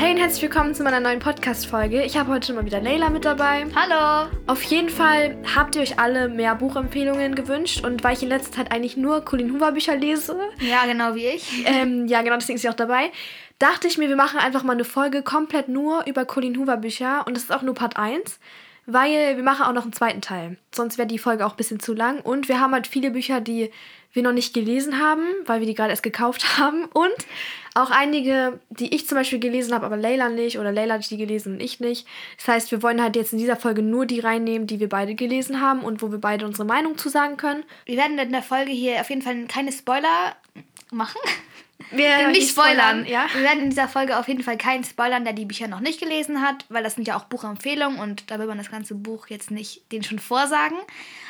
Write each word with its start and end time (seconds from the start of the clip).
Hey 0.00 0.12
und 0.12 0.18
herzlich 0.18 0.42
willkommen 0.42 0.74
zu 0.76 0.84
meiner 0.84 1.00
neuen 1.00 1.18
Podcast-Folge. 1.18 2.04
Ich 2.04 2.16
habe 2.16 2.30
heute 2.30 2.52
mal 2.52 2.64
wieder 2.64 2.80
Leila 2.80 3.10
mit 3.10 3.24
dabei. 3.24 3.66
Hallo! 3.74 4.30
Auf 4.46 4.62
jeden 4.62 4.88
Fall 4.90 5.36
habt 5.56 5.74
ihr 5.74 5.82
euch 5.82 5.98
alle 5.98 6.28
mehr 6.28 6.54
Buchempfehlungen 6.54 7.34
gewünscht 7.34 7.84
und 7.84 8.04
weil 8.04 8.14
ich 8.14 8.22
in 8.22 8.28
letzter 8.28 8.52
Zeit 8.52 8.70
eigentlich 8.72 8.96
nur 8.96 9.24
Colin 9.24 9.52
Hoover 9.52 9.72
Bücher 9.72 9.96
lese, 9.96 10.38
Ja, 10.60 10.86
genau 10.86 11.16
wie 11.16 11.26
ich. 11.26 11.64
ähm, 11.66 12.06
ja 12.06 12.22
genau, 12.22 12.36
deswegen 12.36 12.56
ist 12.56 12.62
sie 12.62 12.68
auch 12.68 12.74
dabei, 12.74 13.10
dachte 13.58 13.88
ich 13.88 13.98
mir, 13.98 14.08
wir 14.08 14.16
machen 14.16 14.38
einfach 14.38 14.62
mal 14.62 14.74
eine 14.74 14.84
Folge 14.84 15.22
komplett 15.22 15.68
nur 15.68 16.06
über 16.06 16.24
Colin 16.24 16.56
Hoover 16.58 16.76
Bücher 16.76 17.24
und 17.26 17.36
das 17.36 17.42
ist 17.44 17.52
auch 17.52 17.62
nur 17.62 17.74
Part 17.74 17.96
1, 17.96 18.38
weil 18.86 19.36
wir 19.36 19.42
machen 19.42 19.66
auch 19.66 19.72
noch 19.72 19.82
einen 19.82 19.92
zweiten 19.92 20.20
Teil. 20.20 20.58
Sonst 20.72 20.96
wäre 20.96 21.08
die 21.08 21.18
Folge 21.18 21.44
auch 21.44 21.52
ein 21.54 21.56
bisschen 21.56 21.80
zu 21.80 21.92
lang 21.92 22.20
und 22.20 22.48
wir 22.48 22.60
haben 22.60 22.72
halt 22.72 22.86
viele 22.86 23.10
Bücher, 23.10 23.40
die 23.40 23.72
wir 24.12 24.22
noch 24.22 24.32
nicht 24.32 24.54
gelesen 24.54 25.00
haben, 25.00 25.22
weil 25.46 25.60
wir 25.60 25.66
die 25.66 25.74
gerade 25.74 25.90
erst 25.90 26.02
gekauft 26.02 26.58
haben 26.58 26.84
und 26.86 27.14
auch 27.74 27.90
einige, 27.90 28.58
die 28.70 28.92
ich 28.94 29.06
zum 29.06 29.16
Beispiel 29.16 29.38
gelesen 29.38 29.72
habe, 29.72 29.86
aber 29.86 29.96
Leila 29.96 30.28
nicht 30.28 30.58
oder 30.58 30.72
Leila 30.72 30.94
hat 30.94 31.08
die 31.10 31.16
gelesen 31.16 31.54
und 31.54 31.62
ich 31.62 31.78
nicht. 31.78 32.08
Das 32.36 32.48
heißt, 32.48 32.70
wir 32.72 32.82
wollen 32.82 33.00
halt 33.00 33.14
jetzt 33.14 33.32
in 33.32 33.38
dieser 33.38 33.56
Folge 33.56 33.82
nur 33.82 34.04
die 34.04 34.20
reinnehmen, 34.20 34.66
die 34.66 34.80
wir 34.80 34.88
beide 34.88 35.14
gelesen 35.14 35.60
haben 35.60 35.80
und 35.80 36.02
wo 36.02 36.10
wir 36.10 36.18
beide 36.18 36.44
unsere 36.44 36.66
Meinung 36.66 36.98
zu 36.98 37.08
sagen 37.08 37.36
können. 37.36 37.62
Wir 37.84 37.96
werden 37.96 38.18
in 38.18 38.32
der 38.32 38.42
Folge 38.42 38.72
hier 38.72 39.00
auf 39.00 39.10
jeden 39.10 39.22
Fall 39.22 39.44
keine 39.46 39.70
Spoiler 39.70 40.34
machen. 40.90 41.20
Wir 41.90 42.06
werden 42.06 42.32
nicht 42.32 42.50
spoilern. 42.50 43.06
ja. 43.06 43.26
Wir 43.32 43.42
werden 43.42 43.62
in 43.62 43.70
dieser 43.70 43.88
Folge 43.88 44.18
auf 44.18 44.28
jeden 44.28 44.42
Fall 44.42 44.58
keinen 44.58 44.84
spoilern, 44.84 45.24
der 45.24 45.32
die 45.32 45.44
Bücher 45.44 45.68
noch 45.68 45.80
nicht 45.80 46.00
gelesen 46.00 46.42
hat, 46.42 46.66
weil 46.68 46.82
das 46.82 46.96
sind 46.96 47.06
ja 47.06 47.16
auch 47.16 47.24
Buchempfehlungen 47.24 47.98
und 47.98 48.30
da 48.30 48.38
will 48.38 48.46
man 48.46 48.58
das 48.58 48.70
ganze 48.70 48.94
Buch 48.94 49.28
jetzt 49.28 49.50
nicht 49.50 49.90
den 49.92 50.02
schon 50.02 50.18
vorsagen. 50.18 50.76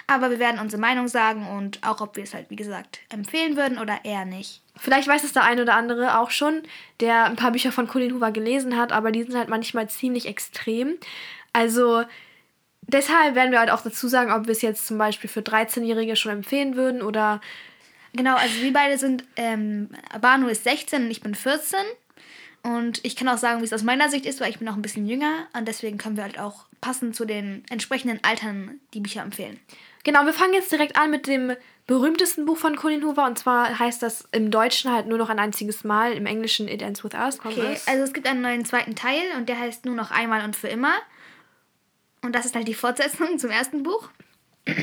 Aber 0.07 0.31
wir 0.31 0.39
werden 0.39 0.59
unsere 0.59 0.81
Meinung 0.81 1.07
sagen 1.07 1.47
und 1.47 1.87
auch, 1.87 2.01
ob 2.01 2.17
wir 2.17 2.25
es 2.25 2.33
halt, 2.33 2.49
wie 2.49 2.57
gesagt, 2.57 3.01
empfehlen 3.11 3.57
würden 3.57 3.79
oder 3.79 4.01
eher 4.05 4.25
nicht. 4.25 4.63
Vielleicht 4.77 5.07
weiß 5.07 5.23
es 5.23 5.35
der 5.35 5.45
ein 5.45 5.61
oder 5.61 5.75
andere 5.75 6.19
auch 6.19 6.31
schon, 6.31 6.63
der 7.01 7.27
ein 7.27 7.37
paar 7.37 7.53
Bücher 7.53 7.73
von 7.73 7.87
Colin 7.87 8.15
Hoover 8.15 8.33
gelesen 8.33 8.77
hat, 8.77 8.91
aber 8.91 9.13
die 9.13 9.23
sind 9.23 9.37
halt 9.37 9.51
manchmal 9.51 9.91
ziemlich 9.91 10.27
extrem. 10.27 10.97
Also 11.53 12.05
deshalb 12.83 13.35
werden 13.35 13.53
wir 13.53 13.61
halt 13.61 13.71
auch 13.71 13.83
dazu 13.83 14.09
sagen, 14.09 14.33
ob 14.33 14.47
wir 14.47 14.53
es 14.53 14.63
jetzt 14.63 14.87
zum 14.87 14.97
Beispiel 14.97 15.29
für 15.29 15.41
13-Jährige 15.41 16.17
schon 16.17 16.33
empfehlen 16.33 16.75
würden 16.75 17.03
oder 17.03 17.41
Genau, 18.13 18.37
also 18.37 18.55
wir 18.63 18.73
beide 18.73 18.99
sind, 18.99 19.25
ähm, 19.37 19.91
Banu 20.21 20.49
ist 20.49 20.65
16 20.65 21.05
und 21.05 21.11
ich 21.11 21.21
bin 21.21 21.35
14. 21.35 21.79
Und 22.63 23.05
ich 23.05 23.17
kann 23.17 23.29
auch 23.29 23.39
sagen, 23.39 23.61
wie 23.61 23.65
es 23.65 23.73
aus 23.73 23.85
meiner 23.85 24.09
Sicht 24.09 24.27
ist, 24.27 24.41
weil 24.41 24.51
ich 24.51 24.59
bin 24.59 24.67
noch 24.67 24.75
ein 24.75 24.83
bisschen 24.83 25.07
jünger 25.07 25.47
und 25.57 25.67
deswegen 25.69 25.97
können 25.97 26.17
wir 26.17 26.25
halt 26.25 26.39
auch 26.39 26.67
passend 26.81 27.15
zu 27.15 27.25
den 27.25 27.65
entsprechenden 27.71 28.23
Altern 28.23 28.81
die 28.95 29.01
Bücher 29.01 29.23
empfehlen. 29.23 29.61
Genau, 30.05 30.25
wir 30.25 30.33
fangen 30.33 30.55
jetzt 30.55 30.73
direkt 30.73 30.97
an 30.97 31.11
mit 31.11 31.27
dem 31.27 31.53
berühmtesten 31.87 32.45
Buch 32.45 32.59
von 32.59 32.77
Colin 32.77 33.05
Hoover 33.05 33.27
und 33.27 33.39
zwar 33.39 33.79
heißt 33.79 34.03
das 34.03 34.29
im 34.33 34.51
Deutschen 34.51 34.93
halt 34.93 35.07
nur 35.07 35.19
noch 35.19 35.31
ein 35.31 35.39
einziges 35.39 35.85
Mal, 35.85 36.13
im 36.13 36.27
Englischen 36.27 36.69
It 36.69 36.83
Ends 36.83 37.03
With 37.05 37.15
Us. 37.15 37.39
Okay, 37.43 37.79
also 37.87 38.03
es 38.03 38.13
gibt 38.13 38.27
einen 38.27 38.43
neuen 38.43 38.65
zweiten 38.65 38.95
Teil 38.95 39.23
und 39.37 39.49
der 39.49 39.59
heißt 39.59 39.87
nur 39.87 39.95
noch 39.95 40.11
einmal 40.11 40.45
und 40.45 40.55
für 40.55 40.69
immer. 40.69 40.95
Und 42.23 42.35
das 42.35 42.45
ist 42.45 42.55
halt 42.55 42.69
die 42.69 42.75
Fortsetzung 42.75 43.39
zum 43.39 43.51
ersten 43.51 43.83
Buch. 43.83 44.11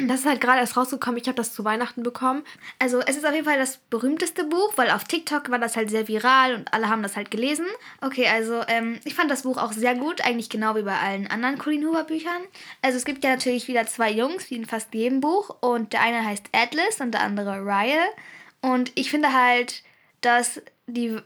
Das 0.07 0.21
ist 0.21 0.25
halt 0.25 0.41
gerade 0.41 0.59
erst 0.61 0.77
rausgekommen, 0.77 1.21
ich 1.21 1.27
habe 1.27 1.35
das 1.35 1.53
zu 1.53 1.63
Weihnachten 1.63 2.01
bekommen. 2.01 2.43
Also 2.79 3.01
es 3.01 3.17
ist 3.17 3.25
auf 3.25 3.33
jeden 3.33 3.45
Fall 3.45 3.59
das 3.59 3.77
berühmteste 3.77 4.43
Buch, 4.43 4.73
weil 4.77 4.89
auf 4.89 5.03
TikTok 5.03 5.51
war 5.51 5.59
das 5.59 5.75
halt 5.75 5.91
sehr 5.91 6.07
viral 6.07 6.55
und 6.55 6.73
alle 6.73 6.89
haben 6.89 7.03
das 7.03 7.15
halt 7.15 7.29
gelesen. 7.29 7.67
Okay, 8.01 8.27
also 8.27 8.61
ähm, 8.67 8.99
ich 9.03 9.13
fand 9.13 9.29
das 9.29 9.43
Buch 9.43 9.57
auch 9.57 9.73
sehr 9.73 9.93
gut, 9.93 10.21
eigentlich 10.21 10.49
genau 10.49 10.75
wie 10.75 10.81
bei 10.81 10.97
allen 10.97 11.27
anderen 11.27 11.59
Colin 11.59 11.85
Hoover 11.85 12.03
Büchern. 12.03 12.41
Also 12.81 12.97
es 12.97 13.05
gibt 13.05 13.23
ja 13.23 13.29
natürlich 13.29 13.67
wieder 13.67 13.85
zwei 13.85 14.11
Jungs, 14.11 14.49
wie 14.49 14.55
in 14.55 14.65
fast 14.65 14.93
jedem 14.93 15.21
Buch. 15.21 15.55
Und 15.61 15.93
der 15.93 16.01
eine 16.01 16.25
heißt 16.25 16.47
Atlas 16.51 16.99
und 16.99 17.11
der 17.11 17.21
andere 17.21 17.59
Ryle. 17.59 18.05
Und 18.61 18.91
ich 18.95 19.11
finde 19.11 19.33
halt, 19.33 19.83
dass 20.21 20.61
die... 20.87 21.19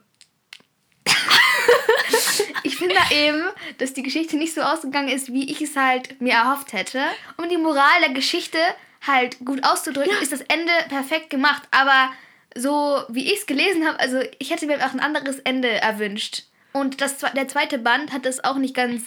ich 2.63 2.75
finde 2.75 2.95
eben, 3.11 3.43
dass 3.77 3.93
die 3.93 4.03
Geschichte 4.03 4.37
nicht 4.37 4.53
so 4.53 4.61
ausgegangen 4.61 5.09
ist, 5.09 5.31
wie 5.33 5.49
ich 5.49 5.61
es 5.61 5.75
halt 5.75 6.19
mir 6.21 6.33
erhofft 6.33 6.73
hätte. 6.73 7.01
Um 7.37 7.49
die 7.49 7.57
Moral 7.57 8.01
der 8.01 8.13
Geschichte 8.13 8.57
halt 9.05 9.39
gut 9.45 9.63
auszudrücken, 9.63 10.17
ist 10.21 10.31
das 10.31 10.41
Ende 10.41 10.71
perfekt 10.89 11.29
gemacht. 11.29 11.63
Aber 11.71 12.11
so 12.55 13.01
wie 13.09 13.25
ich 13.25 13.39
es 13.39 13.45
gelesen 13.45 13.87
habe, 13.87 13.99
also 13.99 14.19
ich 14.39 14.51
hätte 14.51 14.65
mir 14.67 14.77
auch 14.85 14.93
ein 14.93 14.99
anderes 14.99 15.39
Ende 15.39 15.69
erwünscht. 15.69 16.43
Und 16.73 17.01
das, 17.01 17.17
der 17.17 17.47
zweite 17.47 17.79
Band 17.79 18.11
hat 18.11 18.25
es 18.25 18.43
auch 18.43 18.57
nicht 18.57 18.75
ganz 18.75 19.03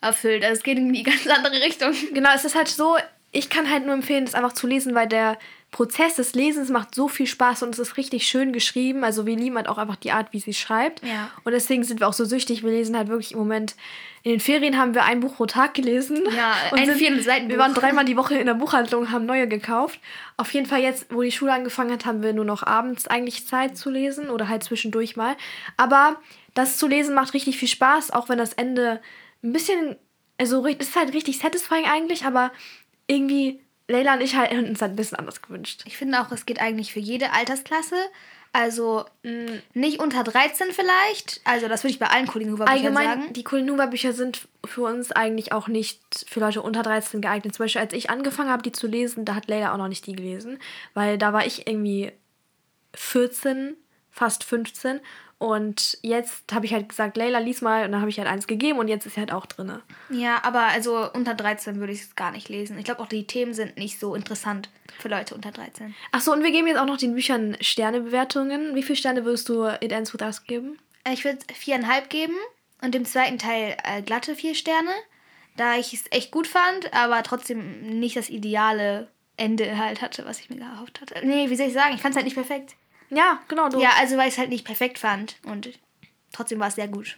erfüllt. 0.00 0.44
Also 0.44 0.58
es 0.58 0.62
geht 0.62 0.78
in 0.78 0.92
die 0.92 1.02
ganz 1.04 1.26
andere 1.26 1.60
Richtung. 1.60 1.92
Genau, 2.12 2.30
es 2.34 2.44
ist 2.44 2.54
halt 2.54 2.68
so, 2.68 2.96
ich 3.32 3.50
kann 3.50 3.70
halt 3.70 3.84
nur 3.84 3.94
empfehlen, 3.94 4.24
das 4.24 4.34
einfach 4.34 4.52
zu 4.52 4.66
lesen, 4.66 4.94
weil 4.94 5.08
der 5.08 5.38
Prozess 5.76 6.16
des 6.16 6.32
Lesens 6.32 6.70
macht 6.70 6.94
so 6.94 7.06
viel 7.06 7.26
Spaß 7.26 7.62
und 7.62 7.74
es 7.74 7.78
ist 7.78 7.98
richtig 7.98 8.26
schön 8.26 8.54
geschrieben. 8.54 9.04
Also 9.04 9.26
wir 9.26 9.36
lieben 9.36 9.56
halt 9.56 9.68
auch 9.68 9.76
einfach 9.76 9.96
die 9.96 10.10
Art, 10.10 10.32
wie 10.32 10.40
sie 10.40 10.54
schreibt. 10.54 11.04
Ja. 11.04 11.30
Und 11.44 11.52
deswegen 11.52 11.84
sind 11.84 12.00
wir 12.00 12.08
auch 12.08 12.14
so 12.14 12.24
süchtig. 12.24 12.62
Wir 12.62 12.70
lesen 12.70 12.96
halt 12.96 13.08
wirklich 13.08 13.32
im 13.32 13.38
Moment, 13.38 13.76
in 14.22 14.30
den 14.30 14.40
Ferien 14.40 14.78
haben 14.78 14.94
wir 14.94 15.04
ein 15.04 15.20
Buch 15.20 15.36
pro 15.36 15.44
Tag 15.44 15.74
gelesen. 15.74 16.24
Ja, 16.34 16.54
und 16.72 16.78
ein 16.78 16.86
sind, 16.86 16.98
400-Seiten-Buch. 16.98 17.50
Wir 17.50 17.58
waren 17.58 17.74
dreimal 17.74 18.06
die 18.06 18.16
Woche 18.16 18.36
in 18.36 18.46
der 18.46 18.54
Buchhandlung 18.54 19.10
haben 19.10 19.26
neue 19.26 19.48
gekauft. 19.48 20.00
Auf 20.38 20.50
jeden 20.54 20.64
Fall 20.64 20.80
jetzt, 20.80 21.14
wo 21.14 21.20
die 21.20 21.30
Schule 21.30 21.52
angefangen 21.52 21.92
hat, 21.92 22.06
haben 22.06 22.22
wir 22.22 22.32
nur 22.32 22.46
noch 22.46 22.62
abends 22.62 23.06
eigentlich 23.06 23.46
Zeit 23.46 23.76
zu 23.76 23.90
lesen 23.90 24.30
oder 24.30 24.48
halt 24.48 24.64
zwischendurch 24.64 25.14
mal. 25.14 25.36
Aber 25.76 26.16
das 26.54 26.78
zu 26.78 26.86
lesen 26.86 27.14
macht 27.14 27.34
richtig 27.34 27.58
viel 27.58 27.68
Spaß, 27.68 28.12
auch 28.12 28.30
wenn 28.30 28.38
das 28.38 28.54
Ende 28.54 29.02
ein 29.44 29.52
bisschen, 29.52 29.96
also 30.38 30.64
es 30.64 30.88
ist 30.88 30.96
halt 30.96 31.12
richtig 31.12 31.36
satisfying 31.36 31.84
eigentlich, 31.84 32.24
aber 32.24 32.50
irgendwie 33.08 33.60
Leila 33.88 34.14
und 34.14 34.20
ich 34.20 34.34
halt 34.36 34.50
hätten 34.50 34.68
uns 34.68 34.82
halt 34.82 34.92
ein 34.92 34.96
bisschen 34.96 35.18
anders 35.18 35.42
gewünscht. 35.42 35.82
Ich 35.86 35.96
finde 35.96 36.20
auch, 36.20 36.32
es 36.32 36.46
geht 36.46 36.60
eigentlich 36.60 36.92
für 36.92 37.00
jede 37.00 37.32
Altersklasse. 37.32 37.96
Also 38.52 39.04
mh, 39.22 39.60
nicht 39.74 40.00
unter 40.00 40.24
13 40.24 40.68
vielleicht. 40.72 41.40
Also 41.44 41.68
das 41.68 41.84
würde 41.84 41.92
ich 41.92 41.98
bei 41.98 42.06
allen 42.08 42.26
Colin 42.26 42.50
Hoover 42.52 42.64
Büchern 42.64 42.78
Allgemein, 42.78 43.20
sagen. 43.20 43.32
die 43.34 43.44
Colin 43.44 43.70
Hoover 43.70 43.86
Bücher 43.88 44.12
sind 44.12 44.48
für 44.64 44.82
uns 44.82 45.12
eigentlich 45.12 45.52
auch 45.52 45.68
nicht 45.68 46.00
für 46.28 46.40
Leute 46.40 46.62
unter 46.62 46.82
13 46.82 47.20
geeignet. 47.20 47.54
Zum 47.54 47.64
Beispiel, 47.64 47.82
als 47.82 47.92
ich 47.92 48.08
angefangen 48.08 48.50
habe, 48.50 48.62
die 48.62 48.72
zu 48.72 48.86
lesen, 48.86 49.24
da 49.24 49.34
hat 49.34 49.46
Leila 49.48 49.72
auch 49.74 49.78
noch 49.78 49.88
nicht 49.88 50.06
die 50.06 50.16
gelesen, 50.16 50.58
weil 50.94 51.18
da 51.18 51.32
war 51.32 51.44
ich 51.46 51.66
irgendwie 51.68 52.12
14, 52.94 53.76
fast 54.10 54.42
15 54.44 55.00
und 55.38 55.98
jetzt 56.02 56.50
habe 56.52 56.64
ich 56.64 56.72
halt 56.72 56.88
gesagt, 56.88 57.16
Leila, 57.16 57.38
lies 57.38 57.60
mal 57.60 57.84
und 57.84 57.92
dann 57.92 58.00
habe 58.00 58.08
ich 58.10 58.18
halt 58.18 58.28
eins 58.28 58.46
gegeben 58.46 58.78
und 58.78 58.88
jetzt 58.88 59.04
ist 59.06 59.14
sie 59.14 59.20
halt 59.20 59.32
auch 59.32 59.44
drin. 59.46 59.80
Ja, 60.08 60.42
aber 60.44 60.62
also 60.62 61.10
unter 61.12 61.34
13 61.34 61.78
würde 61.78 61.92
ich 61.92 62.02
es 62.02 62.14
gar 62.16 62.30
nicht 62.30 62.48
lesen. 62.48 62.78
Ich 62.78 62.84
glaube 62.84 63.02
auch 63.02 63.06
die 63.06 63.26
Themen 63.26 63.52
sind 63.52 63.76
nicht 63.76 64.00
so 64.00 64.14
interessant 64.14 64.70
für 64.98 65.08
Leute 65.08 65.34
unter 65.34 65.50
13. 65.52 65.94
Achso, 66.12 66.32
und 66.32 66.42
wir 66.42 66.50
geben 66.52 66.66
jetzt 66.68 66.78
auch 66.78 66.86
noch 66.86 66.96
den 66.96 67.14
Büchern 67.14 67.56
Sternebewertungen. 67.60 68.74
Wie 68.74 68.82
viele 68.82 68.96
Sterne 68.96 69.24
würdest 69.24 69.48
du 69.48 69.66
It 69.66 69.92
Ends 69.92 70.14
With 70.14 70.22
Us 70.22 70.44
geben? 70.44 70.78
Äh, 71.04 71.12
Ich 71.12 71.24
würde 71.24 71.38
viereinhalb 71.54 72.08
geben 72.08 72.34
und 72.82 72.94
dem 72.94 73.04
zweiten 73.04 73.38
Teil 73.38 73.76
äh, 73.84 74.00
glatte 74.02 74.34
vier 74.36 74.54
Sterne, 74.54 74.90
da 75.56 75.76
ich 75.76 75.92
es 75.92 76.04
echt 76.10 76.30
gut 76.30 76.46
fand, 76.46 76.92
aber 76.94 77.22
trotzdem 77.22 77.98
nicht 77.98 78.16
das 78.16 78.30
ideale 78.30 79.08
Ende 79.36 79.76
halt 79.78 80.00
hatte, 80.00 80.24
was 80.24 80.40
ich 80.40 80.48
mir 80.48 80.60
erhofft 80.62 81.00
hatte. 81.02 81.14
Nee, 81.26 81.50
wie 81.50 81.56
soll 81.56 81.66
ich 81.66 81.74
sagen? 81.74 81.94
Ich 81.94 82.00
fand 82.00 82.12
es 82.12 82.16
halt 82.16 82.24
nicht 82.24 82.36
perfekt. 82.36 82.74
Ja, 83.10 83.40
genau, 83.48 83.68
du. 83.68 83.80
Ja, 83.80 83.90
also 83.98 84.16
weil 84.16 84.28
ich 84.28 84.34
es 84.34 84.38
halt 84.38 84.50
nicht 84.50 84.64
perfekt 84.64 84.98
fand 84.98 85.36
und 85.44 85.70
trotzdem 86.32 86.60
war 86.60 86.68
es 86.68 86.74
sehr 86.74 86.88
gut. 86.88 87.16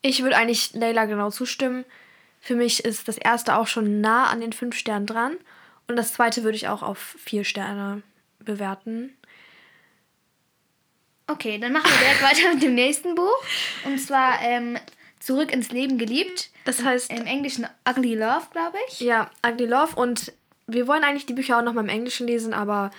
Ich 0.00 0.22
würde 0.22 0.36
eigentlich 0.36 0.72
Leila 0.74 1.04
genau 1.04 1.30
zustimmen. 1.30 1.84
Für 2.40 2.56
mich 2.56 2.84
ist 2.84 3.06
das 3.06 3.18
erste 3.18 3.56
auch 3.56 3.68
schon 3.68 4.00
nah 4.00 4.24
an 4.26 4.40
den 4.40 4.52
fünf 4.52 4.76
Sternen 4.76 5.06
dran. 5.06 5.36
Und 5.86 5.96
das 5.96 6.12
zweite 6.12 6.42
würde 6.42 6.56
ich 6.56 6.68
auch 6.68 6.82
auf 6.82 7.16
vier 7.18 7.44
Sterne 7.44 8.02
bewerten. 8.40 9.16
Okay, 11.28 11.58
dann 11.58 11.72
machen 11.72 11.90
wir 11.90 11.98
direkt 11.98 12.22
weiter 12.40 12.54
mit 12.54 12.62
dem 12.62 12.74
nächsten 12.74 13.14
Buch. 13.14 13.44
Und 13.84 13.98
zwar 14.00 14.40
ähm, 14.42 14.76
Zurück 15.22 15.52
ins 15.52 15.70
Leben 15.70 15.98
geliebt. 15.98 16.50
Das 16.64 16.82
heißt, 16.82 17.12
Im 17.12 17.26
Englischen 17.26 17.64
Ugly 17.88 18.16
Love, 18.16 18.48
glaube 18.50 18.76
ich. 18.88 18.98
ja, 18.98 19.30
Ugly 19.46 19.66
Love. 19.66 19.94
Und 19.94 20.32
wir 20.66 20.88
wollen 20.88 21.04
eigentlich 21.04 21.26
die 21.26 21.32
Bücher 21.32 21.58
auch 21.58 21.62
noch 21.62 21.74
mal 21.74 21.82
im 21.82 21.88
Englischen 21.88 22.26
lesen, 22.26 22.52
aber 22.52 22.90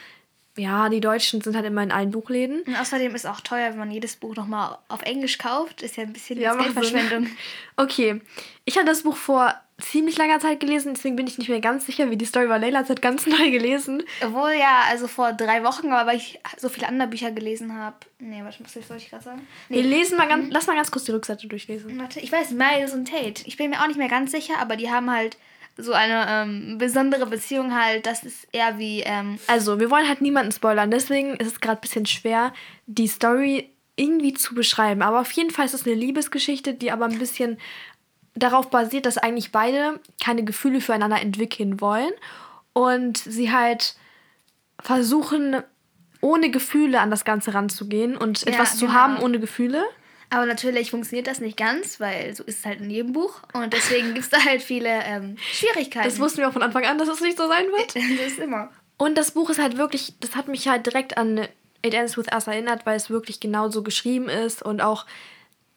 ja, 0.55 0.87
die 0.89 0.99
Deutschen 1.01 1.41
sind 1.41 1.55
halt 1.55 1.65
immer 1.65 1.81
in 1.83 1.91
allen 1.91 2.11
Buchläden. 2.11 2.61
Und 2.63 2.75
außerdem 2.79 3.15
ist 3.15 3.25
auch 3.25 3.41
teuer, 3.41 3.69
wenn 3.71 3.79
man 3.79 3.91
jedes 3.91 4.15
Buch 4.15 4.35
nochmal 4.35 4.77
auf 4.87 5.01
Englisch 5.01 5.37
kauft. 5.39 5.81
Ist 5.81 5.97
ja 5.97 6.03
ein 6.03 6.13
bisschen 6.13 6.39
Ja. 6.39 6.55
Geldverschwendung. 6.55 7.27
Okay, 7.75 8.21
ich 8.65 8.77
habe 8.77 8.85
das 8.85 9.01
Buch 9.01 9.15
vor 9.17 9.55
ziemlich 9.81 10.15
langer 10.15 10.39
Zeit 10.39 10.59
gelesen, 10.59 10.93
deswegen 10.93 11.15
bin 11.15 11.25
ich 11.25 11.39
nicht 11.39 11.49
mehr 11.49 11.59
ganz 11.59 11.87
sicher, 11.87 12.11
wie 12.11 12.17
die 12.17 12.25
Story 12.25 12.47
war. 12.47 12.59
Leila 12.59 12.79
hat 12.79 12.89
halt 12.89 13.01
ganz 13.01 13.25
neu 13.27 13.49
gelesen. 13.49 14.03
Obwohl 14.23 14.51
ja, 14.51 14.83
also 14.89 15.07
vor 15.07 15.33
drei 15.33 15.63
Wochen, 15.63 15.91
aber 15.91 16.11
weil 16.11 16.17
ich 16.17 16.39
so 16.57 16.69
viele 16.69 16.87
andere 16.87 17.07
Bücher 17.09 17.31
gelesen 17.31 17.73
habe. 17.75 17.95
Nee, 18.19 18.43
was 18.45 18.59
was 18.63 18.87
soll 18.87 18.97
ich 18.97 19.09
gerade 19.09 19.23
sagen? 19.23 19.47
Wir 19.69 19.81
Nee, 19.81 19.89
lesen 19.89 20.17
mal 20.19 20.27
ganz, 20.27 20.49
lass 20.51 20.67
mal 20.67 20.75
ganz 20.75 20.91
kurz 20.91 21.05
die 21.05 21.11
Rückseite 21.11 21.47
durchlesen. 21.47 21.97
warte, 21.99 22.19
ich 22.19 22.31
weiß, 22.31 22.51
Miles 22.51 22.93
und 22.93 23.07
Tate. 23.09 23.41
Ich 23.45 23.57
bin 23.57 23.71
mir 23.71 23.81
auch 23.81 23.87
nicht 23.87 23.97
mehr 23.97 24.07
ganz 24.07 24.29
sicher, 24.31 24.59
aber 24.59 24.75
die 24.75 24.91
haben 24.91 25.09
halt 25.09 25.35
so 25.77 25.93
eine 25.93 26.25
ähm, 26.29 26.77
besondere 26.77 27.25
Beziehung 27.25 27.73
halt. 27.73 28.05
Das 28.05 28.23
ist 28.23 28.47
eher 28.51 28.77
wie, 28.77 29.01
ähm, 29.01 29.39
Also, 29.47 29.79
wir 29.79 29.89
wollen 29.89 30.07
halt 30.07 30.21
niemanden 30.21 30.51
spoilern, 30.51 30.91
deswegen 30.91 31.35
ist 31.35 31.47
es 31.47 31.61
gerade 31.61 31.79
ein 31.79 31.81
bisschen 31.81 32.05
schwer, 32.05 32.53
die 32.85 33.07
Story 33.07 33.69
irgendwie 33.95 34.33
zu 34.33 34.55
beschreiben. 34.55 35.01
Aber 35.01 35.21
auf 35.21 35.31
jeden 35.31 35.51
Fall 35.51 35.65
ist 35.65 35.73
es 35.73 35.85
eine 35.85 35.95
Liebesgeschichte, 35.95 36.73
die 36.73 36.91
aber 36.91 37.05
ein 37.05 37.19
bisschen 37.19 37.57
darauf 38.35 38.69
basiert, 38.69 39.05
dass 39.05 39.17
eigentlich 39.17 39.51
beide 39.51 39.99
keine 40.23 40.43
Gefühle 40.43 40.81
füreinander 40.81 41.21
entwickeln 41.21 41.81
wollen 41.81 42.11
und 42.73 43.17
sie 43.17 43.51
halt 43.51 43.95
versuchen, 44.79 45.61
ohne 46.21 46.49
Gefühle 46.49 46.99
an 46.99 47.11
das 47.11 47.25
Ganze 47.25 47.53
ranzugehen 47.53 48.17
und 48.17 48.47
etwas 48.47 48.77
zu 48.77 48.87
genau. 48.87 48.97
haben 48.97 49.19
ohne 49.19 49.39
Gefühle. 49.39 49.83
Aber 50.33 50.47
natürlich 50.47 50.89
funktioniert 50.89 51.27
das 51.27 51.39
nicht 51.41 51.57
ganz, 51.57 51.99
weil 51.99 52.35
so 52.35 52.43
ist 52.43 52.59
es 52.59 52.65
halt 52.65 52.81
in 52.81 52.89
jedem 52.89 53.13
Buch. 53.13 53.41
Und 53.53 53.71
deswegen 53.71 54.15
gibt 54.15 54.25
es 54.25 54.29
da 54.31 54.43
halt 54.43 54.63
viele 54.63 54.89
ähm, 55.03 55.37
Schwierigkeiten. 55.51 56.09
Das 56.09 56.19
wussten 56.19 56.39
wir 56.39 56.49
auch 56.49 56.53
von 56.53 56.63
Anfang 56.63 56.85
an, 56.85 56.97
dass 56.97 57.07
es 57.07 57.21
nicht 57.21 57.37
so 57.37 57.47
sein 57.47 57.67
wird. 57.67 57.95
das 58.19 58.31
ist 58.31 58.39
immer. 58.39 58.71
Und 58.97 59.15
das 59.15 59.31
Buch 59.31 59.51
ist 59.51 59.59
halt 59.59 59.77
wirklich, 59.77 60.15
das 60.21 60.35
hat 60.35 60.47
mich 60.47 60.67
halt 60.67 60.87
direkt 60.87 61.17
an 61.17 61.47
It 61.85 61.93
Ends 61.93 62.17
With 62.17 62.33
Us 62.33 62.47
erinnert, 62.47 62.87
weil 62.87 62.95
es 62.95 63.11
wirklich 63.11 63.41
genau 63.41 63.69
so 63.69 63.83
geschrieben 63.83 64.27
ist 64.27 64.63
und 64.63 64.81
auch 64.81 65.05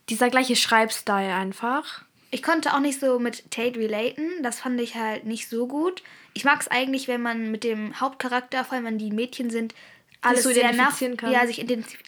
dieser 0.08 0.30
gleiche 0.30 0.56
Schreibstil 0.56 1.12
einfach. 1.12 2.02
Ich 2.30 2.42
konnte 2.42 2.72
auch 2.72 2.80
nicht 2.80 2.98
so 2.98 3.18
mit 3.18 3.50
Tate 3.50 3.78
relaten. 3.78 4.42
Das 4.42 4.60
fand 4.60 4.80
ich 4.80 4.94
halt 4.94 5.26
nicht 5.26 5.50
so 5.50 5.66
gut. 5.66 6.02
Ich 6.32 6.44
mag 6.44 6.62
es 6.62 6.68
eigentlich, 6.68 7.08
wenn 7.08 7.20
man 7.20 7.50
mit 7.50 7.62
dem 7.62 8.00
Hauptcharakter, 8.00 8.64
vor 8.64 8.76
allem 8.76 8.86
wenn 8.86 8.98
die 8.98 9.12
Mädchen 9.12 9.50
sind, 9.50 9.74
alles 10.20 10.42
so 10.42 10.50
sehr 10.50 10.72
nach 10.72 11.00
identifizieren 11.00 11.16
kann. 11.16 11.32
ja 11.32 11.46
sich 11.46 11.58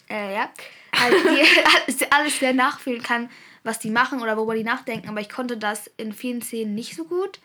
äh, 0.08 0.34
ja 0.34 0.50
halt 0.96 1.14
die, 1.14 1.46
alles, 1.86 2.12
alles 2.12 2.38
sehr 2.38 2.54
nachfühlen 2.54 3.02
kann, 3.02 3.30
was 3.62 3.78
die 3.78 3.90
machen 3.90 4.22
oder 4.22 4.36
worüber 4.36 4.54
die 4.54 4.64
nachdenken. 4.64 5.08
Aber 5.08 5.20
ich 5.20 5.28
konnte 5.28 5.56
das 5.56 5.90
in 5.96 6.12
vielen 6.12 6.42
Szenen 6.42 6.74
nicht 6.74 6.96
so 6.96 7.04
gut 7.04 7.40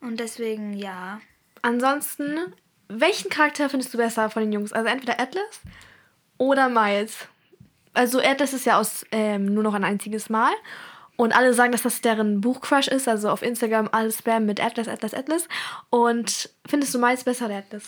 und 0.00 0.20
deswegen 0.20 0.74
ja. 0.74 1.20
Ansonsten, 1.62 2.52
welchen 2.88 3.30
Charakter 3.30 3.68
findest 3.68 3.92
du 3.92 3.98
besser 3.98 4.30
von 4.30 4.42
den 4.42 4.52
Jungs? 4.52 4.72
Also 4.72 4.88
entweder 4.88 5.18
Atlas 5.18 5.60
oder 6.38 6.68
Miles. 6.68 7.28
Also 7.94 8.20
Atlas 8.20 8.52
ist 8.52 8.66
ja 8.66 8.78
aus 8.78 9.06
ähm, 9.10 9.46
nur 9.46 9.62
noch 9.62 9.74
ein 9.74 9.84
einziges 9.84 10.28
Mal. 10.28 10.52
Und 11.16 11.34
alle 11.34 11.54
sagen, 11.54 11.72
dass 11.72 11.82
das 11.82 12.02
deren 12.02 12.42
Buchcrush 12.42 12.88
ist. 12.88 13.08
Also 13.08 13.30
auf 13.30 13.42
Instagram 13.42 13.88
alles 13.90 14.18
Spam 14.18 14.44
mit 14.44 14.62
Atlas, 14.62 14.86
Atlas, 14.86 15.14
Atlas. 15.14 15.48
Und 15.88 16.50
findest 16.66 16.94
du 16.94 16.98
Miles 16.98 17.24
besser 17.24 17.46
oder 17.46 17.56
Atlas? 17.56 17.84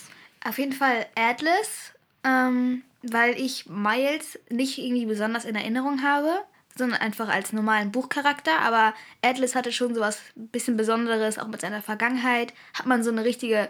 Auf 0.46 0.58
jeden 0.58 0.72
Fall 0.72 1.06
Atlas, 1.14 1.93
ähm, 2.28 2.82
weil 3.02 3.40
ich 3.40 3.66
Miles 3.66 4.38
nicht 4.50 4.78
irgendwie 4.78 5.06
besonders 5.06 5.44
in 5.44 5.54
Erinnerung 5.54 6.02
habe, 6.02 6.30
sondern 6.76 7.00
einfach 7.00 7.28
als 7.28 7.52
normalen 7.52 7.92
Buchcharakter. 7.92 8.60
Aber 8.60 8.94
Atlas 9.22 9.54
hatte 9.54 9.72
schon 9.72 9.94
sowas 9.94 10.20
bisschen 10.36 10.76
Besonderes, 10.76 11.38
auch 11.38 11.48
mit 11.48 11.60
seiner 11.60 11.82
Vergangenheit. 11.82 12.52
Hat 12.75 12.86
man 12.86 13.02
so 13.02 13.10
eine 13.10 13.25
richtige, 13.25 13.69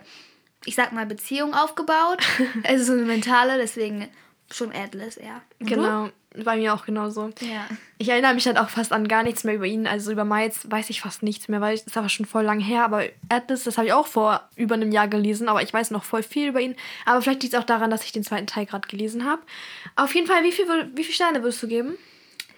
ich 0.65 0.75
sag 0.75 0.93
mal, 0.93 1.07
Beziehung 1.07 1.55
aufgebaut. 1.55 2.23
also 2.65 2.85
so 2.85 2.93
eine 2.93 3.03
mentale, 3.03 3.59
deswegen 3.59 4.09
schon 4.51 4.73
Atlas, 4.73 5.17
ja. 5.17 5.43
Und 5.61 5.67
du? 6.07 6.13
Bei 6.45 6.57
mir 6.57 6.75
auch 6.75 6.85
genauso. 6.85 7.31
Ja. 7.41 7.67
Ich 7.97 8.11
erinnere 8.11 8.35
mich 8.35 8.47
halt 8.47 8.59
auch 8.59 8.69
fast 8.69 8.93
an 8.93 9.09
gar 9.09 9.23
nichts 9.23 9.45
mehr 9.45 9.55
über 9.55 9.65
ihn. 9.67 9.87
Also 9.87 10.13
über 10.13 10.25
Miles 10.25 10.71
weiß 10.71 10.91
ich 10.91 11.01
fast 11.01 11.23
nichts 11.23 11.49
mehr, 11.49 11.61
weil 11.61 11.75
es 11.75 11.83
ist 11.83 11.97
aber 11.97 12.09
schon 12.11 12.27
voll 12.27 12.45
lang 12.45 12.61
her. 12.61 12.85
Aber 12.85 13.05
Atlas, 13.29 13.65
das 13.65 13.79
habe 13.79 13.87
ich 13.89 13.93
auch 13.95 14.07
vor 14.07 14.49
über 14.55 14.75
einem 14.75 14.93
Jahr 14.93 15.09
gelesen, 15.09 15.49
aber 15.49 15.63
ich 15.63 15.73
weiß 15.73 15.91
noch 15.91 16.05
voll 16.05 16.23
viel 16.23 16.49
über 16.49 16.61
ihn. 16.61 16.77
Aber 17.07 17.23
vielleicht 17.23 17.43
liegt 17.43 17.55
es 17.55 17.61
auch 17.61 17.65
daran, 17.65 17.91
dass 17.91 18.05
ich 18.05 18.13
den 18.13 18.25
zweiten 18.25 18.47
Teil 18.47 18.67
gerade 18.67 18.87
gelesen 18.89 19.25
habe. 19.25 19.43
Auf 19.97 20.15
jeden 20.15 20.27
Fall, 20.27 20.45
wie, 20.45 20.53
viel, 20.53 20.67
wür- 20.67 20.89
wie 20.95 21.03
viele 21.05 21.15
Sterne 21.15 21.43
würdest 21.43 21.63
du 21.63 21.67
geben? 21.69 21.97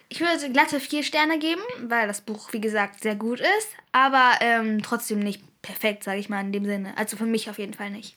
Ich 0.09 0.21
würde 0.21 0.51
glatte 0.53 0.81
vier 0.81 1.05
Sterne 1.05 1.39
geben, 1.39 1.63
weil 1.85 2.09
das 2.09 2.21
Buch, 2.21 2.53
wie 2.53 2.61
gesagt, 2.61 3.01
sehr 3.01 3.15
gut 3.15 3.39
ist, 3.39 3.69
aber 3.93 4.33
ähm, 4.41 4.83
trotzdem 4.83 5.21
nicht 5.21 5.41
perfekt, 5.63 6.03
sage 6.03 6.19
ich 6.19 6.29
mal 6.29 6.41
in 6.41 6.51
dem 6.53 6.65
Sinne. 6.65 6.93
Also 6.97 7.17
für 7.17 7.27
mich 7.27 7.49
auf 7.49 7.59
jeden 7.59 7.75
Fall 7.75 7.91
nicht. 7.91 8.17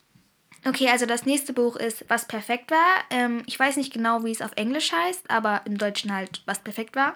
Okay, 0.66 0.88
also 0.90 1.06
das 1.06 1.26
nächste 1.26 1.54
Buch 1.54 1.76
ist 1.76 2.06
Was 2.08 2.26
perfekt 2.28 2.72
war. 2.72 3.04
Ähm, 3.10 3.44
ich 3.48 3.60
weiß 3.60 3.78
nicht 3.78 3.94
genau, 3.94 4.24
wie 4.24 4.32
es 4.32 4.42
auf 4.42 4.52
Englisch 4.56 4.92
heißt, 4.92 5.30
aber 5.30 5.62
im 5.66 5.78
Deutschen 5.78 6.14
halt 6.14 6.42
Was 6.46 6.60
perfekt 6.60 6.96
war. 6.96 7.16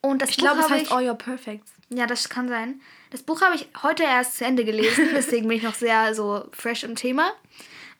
Und 0.00 0.22
das 0.22 0.30
Ich 0.30 0.36
Buch 0.36 0.44
glaube, 0.44 0.60
es 0.60 0.70
heißt 0.70 0.82
ich, 0.84 0.90
All 0.90 1.06
Your 1.08 1.14
Perfects. 1.14 1.70
ja, 1.90 2.06
das 2.06 2.28
kann 2.28 2.48
sein. 2.48 2.80
Das 3.10 3.22
Buch 3.22 3.40
habe 3.42 3.54
ich 3.54 3.68
heute 3.82 4.02
erst 4.02 4.38
zu 4.38 4.44
Ende 4.44 4.64
gelesen, 4.64 5.10
deswegen 5.14 5.46
bin 5.48 5.58
ich 5.58 5.62
noch 5.62 5.74
sehr 5.74 6.14
so 6.14 6.48
fresh 6.52 6.82
im 6.82 6.96
Thema. 6.96 7.32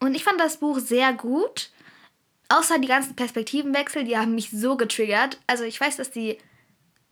Und 0.00 0.14
ich 0.14 0.24
fand 0.24 0.40
das 0.40 0.56
Buch 0.56 0.78
sehr 0.80 1.12
gut. 1.12 1.70
Außer 2.48 2.78
die 2.78 2.88
ganzen 2.88 3.14
Perspektivenwechsel, 3.14 4.04
die 4.04 4.16
haben 4.18 4.34
mich 4.34 4.50
so 4.50 4.76
getriggert. 4.76 5.38
Also 5.46 5.64
ich 5.64 5.80
weiß, 5.80 5.96
dass 5.96 6.10
die 6.10 6.38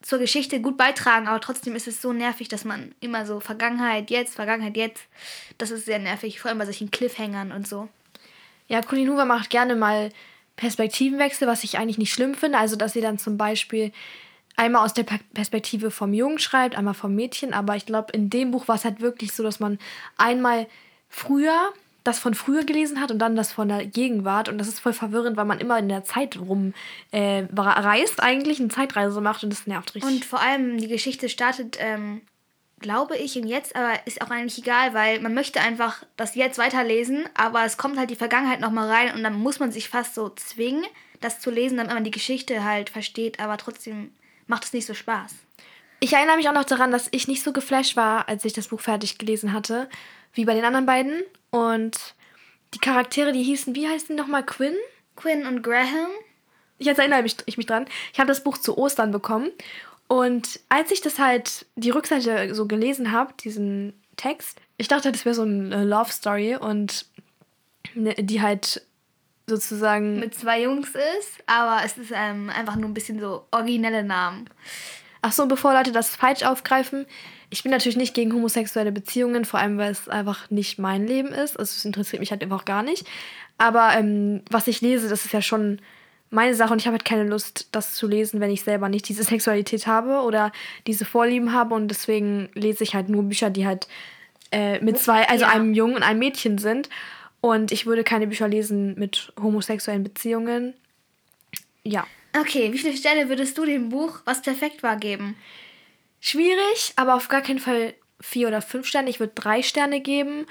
zur 0.02 0.18
Geschichte 0.18 0.60
gut 0.60 0.76
beitragen, 0.76 1.28
aber 1.28 1.40
trotzdem 1.40 1.76
ist 1.76 1.86
es 1.86 2.00
so 2.00 2.12
nervig, 2.12 2.48
dass 2.48 2.64
man 2.64 2.94
immer 3.00 3.26
so 3.26 3.40
Vergangenheit 3.40 4.10
jetzt, 4.10 4.34
Vergangenheit 4.34 4.76
jetzt. 4.76 5.02
Das 5.58 5.70
ist 5.70 5.84
sehr 5.84 5.98
nervig, 5.98 6.40
vor 6.40 6.48
allem 6.48 6.58
bei 6.58 6.64
solchen 6.64 6.90
Cliffhangern 6.90 7.52
und 7.52 7.68
so. 7.68 7.88
Ja, 8.68 8.80
Hoover 8.88 9.24
macht 9.24 9.50
gerne 9.50 9.74
mal 9.74 10.10
Perspektivenwechsel, 10.56 11.48
was 11.48 11.64
ich 11.64 11.78
eigentlich 11.78 11.98
nicht 11.98 12.12
schlimm 12.12 12.34
finde. 12.34 12.58
Also, 12.58 12.76
dass 12.76 12.92
sie 12.92 13.00
dann 13.00 13.18
zum 13.18 13.36
Beispiel 13.36 13.92
einmal 14.56 14.84
aus 14.84 14.94
der 14.94 15.04
Per- 15.04 15.18
Perspektive 15.34 15.90
vom 15.90 16.14
Jungen 16.14 16.38
schreibt, 16.38 16.76
einmal 16.76 16.94
vom 16.94 17.14
Mädchen. 17.14 17.52
Aber 17.52 17.76
ich 17.76 17.86
glaube, 17.86 18.12
in 18.12 18.30
dem 18.30 18.52
Buch 18.52 18.68
war 18.68 18.76
es 18.76 18.84
halt 18.84 19.00
wirklich 19.00 19.32
so, 19.32 19.42
dass 19.42 19.58
man 19.58 19.78
einmal 20.16 20.66
früher 21.08 21.72
das 22.04 22.18
von 22.18 22.34
früher 22.34 22.64
gelesen 22.64 23.00
hat 23.00 23.10
und 23.10 23.18
dann 23.18 23.36
das 23.36 23.52
von 23.52 23.68
der 23.68 23.84
Gegenwart. 23.86 24.48
Und 24.48 24.58
das 24.58 24.68
ist 24.68 24.80
voll 24.80 24.92
verwirrend, 24.92 25.36
weil 25.36 25.44
man 25.44 25.60
immer 25.60 25.78
in 25.78 25.88
der 25.88 26.04
Zeit 26.04 26.38
rum 26.38 26.74
äh, 27.10 27.44
reist, 27.54 28.22
eigentlich 28.22 28.60
eine 28.60 28.68
Zeitreise 28.68 29.20
macht 29.20 29.44
und 29.44 29.50
das 29.50 29.66
nervt 29.66 29.94
richtig. 29.94 30.10
Und 30.10 30.24
vor 30.24 30.40
allem 30.40 30.78
die 30.78 30.88
Geschichte 30.88 31.28
startet, 31.28 31.76
ähm, 31.80 32.22
glaube 32.80 33.16
ich, 33.16 33.36
im 33.36 33.46
Jetzt, 33.46 33.76
aber 33.76 34.06
ist 34.06 34.22
auch 34.22 34.30
eigentlich 34.30 34.58
egal, 34.58 34.94
weil 34.94 35.20
man 35.20 35.34
möchte 35.34 35.60
einfach 35.60 36.02
das 36.16 36.34
Jetzt 36.34 36.58
weiterlesen, 36.58 37.28
aber 37.34 37.64
es 37.64 37.76
kommt 37.76 37.98
halt 37.98 38.10
die 38.10 38.16
Vergangenheit 38.16 38.60
nochmal 38.60 38.90
rein 38.90 39.14
und 39.14 39.22
dann 39.22 39.34
muss 39.34 39.60
man 39.60 39.70
sich 39.70 39.88
fast 39.88 40.14
so 40.14 40.30
zwingen, 40.30 40.84
das 41.20 41.40
zu 41.40 41.50
lesen, 41.50 41.76
damit 41.76 41.92
man 41.92 42.04
die 42.04 42.10
Geschichte 42.10 42.64
halt 42.64 42.88
versteht, 42.88 43.38
aber 43.38 43.58
trotzdem 43.58 44.12
macht 44.46 44.64
es 44.64 44.72
nicht 44.72 44.86
so 44.86 44.94
Spaß. 44.94 45.34
Ich 46.00 46.14
erinnere 46.14 46.36
mich 46.36 46.48
auch 46.48 46.54
noch 46.54 46.64
daran, 46.64 46.90
dass 46.90 47.08
ich 47.10 47.28
nicht 47.28 47.42
so 47.42 47.52
geflasht 47.52 47.94
war, 47.94 48.26
als 48.26 48.46
ich 48.46 48.54
das 48.54 48.68
Buch 48.68 48.80
fertig 48.80 49.18
gelesen 49.18 49.52
hatte, 49.52 49.88
wie 50.32 50.44
bei 50.44 50.54
den 50.54 50.64
anderen 50.64 50.86
beiden. 50.86 51.22
Und 51.50 52.14
die 52.74 52.78
Charaktere, 52.78 53.32
die 53.32 53.42
hießen, 53.42 53.74
wie 53.74 53.88
heißen 53.88 54.08
die 54.16 54.22
nochmal? 54.22 54.44
Quinn? 54.44 54.74
Quinn 55.16 55.46
und 55.46 55.62
Graham, 55.62 56.10
Ich 56.78 56.86
jetzt 56.86 56.98
erinnere 56.98 57.22
mich, 57.22 57.36
ich 57.46 57.58
mich 57.58 57.66
dran. 57.66 57.86
Ich 58.12 58.18
habe 58.18 58.28
das 58.28 58.42
Buch 58.42 58.56
zu 58.56 58.78
Ostern 58.78 59.10
bekommen. 59.10 59.50
Und 60.08 60.60
als 60.68 60.90
ich 60.90 61.02
das 61.02 61.18
halt, 61.18 61.66
die 61.76 61.90
Rückseite 61.90 62.54
so 62.54 62.66
gelesen 62.66 63.12
habe, 63.12 63.34
diesen 63.34 63.92
Text, 64.16 64.58
ich 64.76 64.88
dachte, 64.88 65.12
das 65.12 65.24
wäre 65.24 65.34
so 65.34 65.42
eine 65.42 65.84
Love 65.84 66.10
Story 66.10 66.56
und 66.56 67.06
ne, 67.94 68.14
die 68.14 68.40
halt 68.40 68.82
sozusagen. 69.46 70.20
mit 70.20 70.34
zwei 70.34 70.62
Jungs 70.62 70.88
ist, 70.88 71.42
aber 71.46 71.84
es 71.84 71.98
ist 71.98 72.12
ähm, 72.14 72.50
einfach 72.50 72.76
nur 72.76 72.88
ein 72.88 72.94
bisschen 72.94 73.20
so 73.20 73.46
originelle 73.50 74.02
Namen. 74.02 74.48
Ach 75.22 75.32
so, 75.32 75.46
bevor 75.46 75.74
Leute 75.74 75.92
das 75.92 76.16
falsch 76.16 76.44
aufgreifen, 76.44 77.06
ich 77.50 77.62
bin 77.62 77.72
natürlich 77.72 77.96
nicht 77.96 78.14
gegen 78.14 78.32
homosexuelle 78.32 78.92
Beziehungen, 78.92 79.44
vor 79.44 79.60
allem 79.60 79.76
weil 79.76 79.90
es 79.90 80.08
einfach 80.08 80.50
nicht 80.50 80.78
mein 80.78 81.06
Leben 81.06 81.28
ist. 81.28 81.58
Also 81.58 81.74
es 81.76 81.84
interessiert 81.84 82.20
mich 82.20 82.30
halt 82.30 82.42
einfach 82.42 82.64
gar 82.64 82.82
nicht. 82.82 83.06
Aber 83.58 83.92
ähm, 83.96 84.42
was 84.50 84.68
ich 84.68 84.80
lese, 84.80 85.08
das 85.08 85.24
ist 85.24 85.32
ja 85.32 85.42
schon 85.42 85.80
meine 86.30 86.54
Sache 86.54 86.72
und 86.72 86.78
ich 86.78 86.86
habe 86.86 86.94
halt 86.94 87.04
keine 87.04 87.24
Lust, 87.24 87.68
das 87.72 87.94
zu 87.94 88.06
lesen, 88.06 88.40
wenn 88.40 88.52
ich 88.52 88.62
selber 88.62 88.88
nicht 88.88 89.08
diese 89.08 89.24
Sexualität 89.32 89.86
habe 89.86 90.20
oder 90.22 90.52
diese 90.86 91.04
Vorlieben 91.04 91.52
habe 91.52 91.74
und 91.74 91.88
deswegen 91.88 92.48
lese 92.54 92.84
ich 92.84 92.94
halt 92.94 93.08
nur 93.08 93.24
Bücher, 93.24 93.50
die 93.50 93.66
halt 93.66 93.88
äh, 94.52 94.80
mit 94.80 94.98
zwei, 94.98 95.28
also 95.28 95.44
Ja. 95.44 95.50
einem 95.50 95.74
Jungen 95.74 95.96
und 95.96 96.02
einem 96.02 96.20
Mädchen 96.20 96.58
sind. 96.58 96.88
Und 97.40 97.72
ich 97.72 97.86
würde 97.86 98.04
keine 98.04 98.26
Bücher 98.26 98.48
lesen 98.48 98.94
mit 98.98 99.32
homosexuellen 99.40 100.04
Beziehungen. 100.04 100.74
Ja. 101.84 102.06
Okay, 102.38 102.72
wie 102.72 102.78
viele 102.78 102.96
Sterne 102.96 103.28
würdest 103.28 103.56
du 103.58 103.64
dem 103.64 103.88
Buch, 103.88 104.20
was 104.24 104.42
perfekt 104.42 104.82
war, 104.82 104.96
geben? 104.96 105.36
Schwierig, 106.20 106.92
aber 106.96 107.14
auf 107.14 107.28
gar 107.28 107.40
keinen 107.40 107.58
Fall 107.58 107.94
vier 108.20 108.48
oder 108.48 108.60
fünf 108.60 108.86
Sterne. 108.86 109.08
Ich 109.08 109.20
würde 109.20 109.32
drei 109.34 109.62
Sterne 109.62 110.00
geben, 110.00 110.46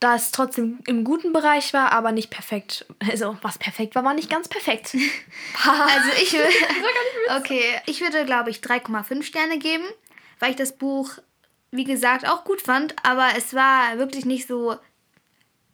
da 0.00 0.16
es 0.16 0.32
trotzdem 0.32 0.80
im 0.86 1.04
guten 1.04 1.32
Bereich 1.32 1.72
war, 1.72 1.92
aber 1.92 2.12
nicht 2.12 2.30
perfekt. 2.30 2.84
Also, 3.10 3.38
was 3.42 3.56
perfekt 3.56 3.94
war, 3.94 4.04
war 4.04 4.14
nicht 4.14 4.28
ganz 4.28 4.48
perfekt. 4.48 4.96
Also 5.64 6.10
ich 6.20 6.32
würde. 6.32 6.52
okay, 7.38 7.62
ich 7.86 8.00
würde, 8.00 8.24
glaube 8.24 8.50
ich, 8.50 8.58
3,5 8.58 9.22
Sterne 9.22 9.58
geben, 9.58 9.84
weil 10.40 10.50
ich 10.50 10.56
das 10.56 10.76
Buch, 10.76 11.12
wie 11.70 11.84
gesagt, 11.84 12.28
auch 12.28 12.44
gut 12.44 12.60
fand, 12.60 12.94
aber 13.02 13.28
es 13.36 13.54
war 13.54 13.96
wirklich 13.96 14.26
nicht 14.26 14.46
so 14.46 14.76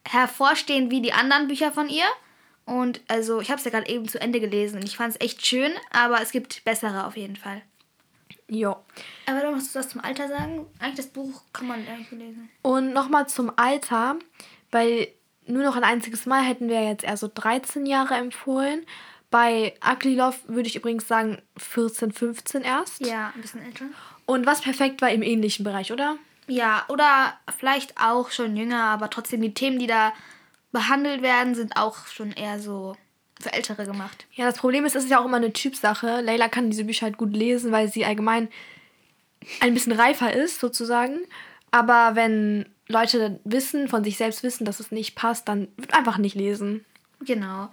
hervorstehend 0.06 0.90
wie 0.90 1.00
die 1.00 1.12
anderen 1.12 1.48
Bücher 1.48 1.72
von 1.72 1.88
ihr. 1.88 2.06
Und 2.66 3.00
also, 3.08 3.40
ich 3.40 3.50
habe 3.50 3.58
es 3.58 3.64
ja 3.64 3.70
gerade 3.70 3.90
eben 3.90 4.08
zu 4.08 4.20
Ende 4.20 4.40
gelesen 4.40 4.76
und 4.76 4.84
ich 4.84 4.96
fand 4.96 5.14
es 5.14 5.20
echt 5.20 5.44
schön, 5.44 5.72
aber 5.90 6.20
es 6.20 6.30
gibt 6.30 6.62
bessere 6.64 7.06
auf 7.06 7.16
jeden 7.16 7.36
Fall. 7.36 7.62
Jo. 8.50 8.76
Aber 9.26 9.40
du 9.40 9.50
musst 9.52 9.74
du 9.74 9.78
was 9.78 9.88
zum 9.88 10.02
Alter 10.02 10.28
sagen? 10.28 10.66
Eigentlich 10.78 10.96
das 10.96 11.06
Buch 11.06 11.42
kann 11.52 11.68
man 11.68 11.86
eigentlich 11.86 12.10
lesen. 12.10 12.50
Und 12.62 12.92
nochmal 12.92 13.28
zum 13.28 13.52
Alter, 13.56 14.16
weil 14.70 15.08
nur 15.46 15.62
noch 15.62 15.76
ein 15.76 15.84
einziges 15.84 16.26
Mal 16.26 16.42
hätten 16.42 16.68
wir 16.68 16.84
jetzt 16.84 17.04
eher 17.04 17.16
so 17.16 17.30
13 17.32 17.86
Jahre 17.86 18.14
empfohlen. 18.14 18.84
Bei 19.30 19.74
Ugly 19.88 20.16
Love 20.16 20.36
würde 20.48 20.68
ich 20.68 20.76
übrigens 20.76 21.06
sagen 21.06 21.40
14, 21.56 22.12
15 22.12 22.62
erst. 22.62 23.06
Ja, 23.06 23.32
ein 23.34 23.40
bisschen 23.40 23.62
älter. 23.64 23.86
Und 24.26 24.46
was 24.46 24.60
perfekt 24.60 25.02
war 25.02 25.10
im 25.10 25.22
ähnlichen 25.22 25.64
Bereich, 25.64 25.92
oder? 25.92 26.16
Ja, 26.46 26.84
oder 26.88 27.38
vielleicht 27.58 28.00
auch 28.00 28.30
schon 28.30 28.56
jünger, 28.56 28.82
aber 28.84 29.08
trotzdem 29.08 29.40
die 29.40 29.54
Themen, 29.54 29.78
die 29.78 29.86
da 29.86 30.12
behandelt 30.72 31.22
werden, 31.22 31.54
sind 31.54 31.76
auch 31.76 32.06
schon 32.06 32.32
eher 32.32 32.58
so 32.58 32.96
für 33.40 33.52
Ältere 33.52 33.86
gemacht. 33.86 34.26
Ja, 34.32 34.46
das 34.46 34.58
Problem 34.58 34.84
ist, 34.84 34.96
es 34.96 35.04
ist 35.04 35.10
ja 35.10 35.20
auch 35.20 35.24
immer 35.24 35.38
eine 35.38 35.52
Typsache. 35.52 36.20
Leila 36.20 36.48
kann 36.48 36.70
diese 36.70 36.84
Bücher 36.84 37.06
halt 37.06 37.16
gut 37.18 37.32
lesen, 37.32 37.72
weil 37.72 37.88
sie 37.88 38.04
allgemein 38.04 38.48
ein 39.60 39.74
bisschen 39.74 39.92
reifer 39.92 40.32
ist, 40.32 40.60
sozusagen. 40.60 41.20
Aber 41.70 42.12
wenn 42.14 42.66
Leute 42.88 43.40
wissen, 43.44 43.88
von 43.88 44.04
sich 44.04 44.16
selbst 44.16 44.42
wissen, 44.42 44.64
dass 44.64 44.80
es 44.80 44.90
nicht 44.90 45.14
passt, 45.14 45.48
dann 45.48 45.68
wird 45.76 45.94
einfach 45.94 46.18
nicht 46.18 46.34
lesen. 46.34 46.84
Genau. 47.20 47.70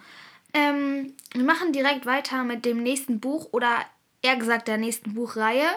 Ähm, 0.53 1.13
wir 1.33 1.43
machen 1.43 1.73
direkt 1.73 2.05
weiter 2.05 2.43
mit 2.43 2.65
dem 2.65 2.81
nächsten 2.83 3.19
Buch 3.19 3.49
oder 3.51 3.85
eher 4.21 4.37
gesagt 4.37 4.67
der 4.67 4.77
nächsten 4.77 5.13
Buchreihe. 5.13 5.67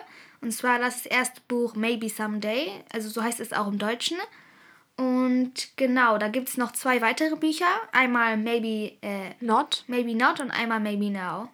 Und 0.41 0.53
zwar 0.53 0.79
das 0.79 1.07
erste 1.07 1.41
Buch 1.49 1.75
Maybe 1.75 2.09
Someday, 2.09 2.71
also 2.93 3.09
so 3.11 3.23
heißt 3.23 3.41
es 3.41 3.53
auch 3.53 3.69
im 3.69 3.79
Deutschen. 3.79 4.17
Und 5.01 5.55
genau, 5.77 6.19
da 6.19 6.29
gibt 6.29 6.51
es 6.51 6.59
noch 6.59 6.73
zwei 6.73 7.01
weitere 7.01 7.35
Bücher. 7.35 7.65
Einmal 7.91 8.37
Maybe 8.37 8.99
äh, 9.01 9.31
Not. 9.41 9.85
Maybe 9.87 10.15
Not 10.15 10.41
und 10.41 10.51
einmal 10.51 10.79
Maybe 10.79 11.09
Now. 11.09 11.49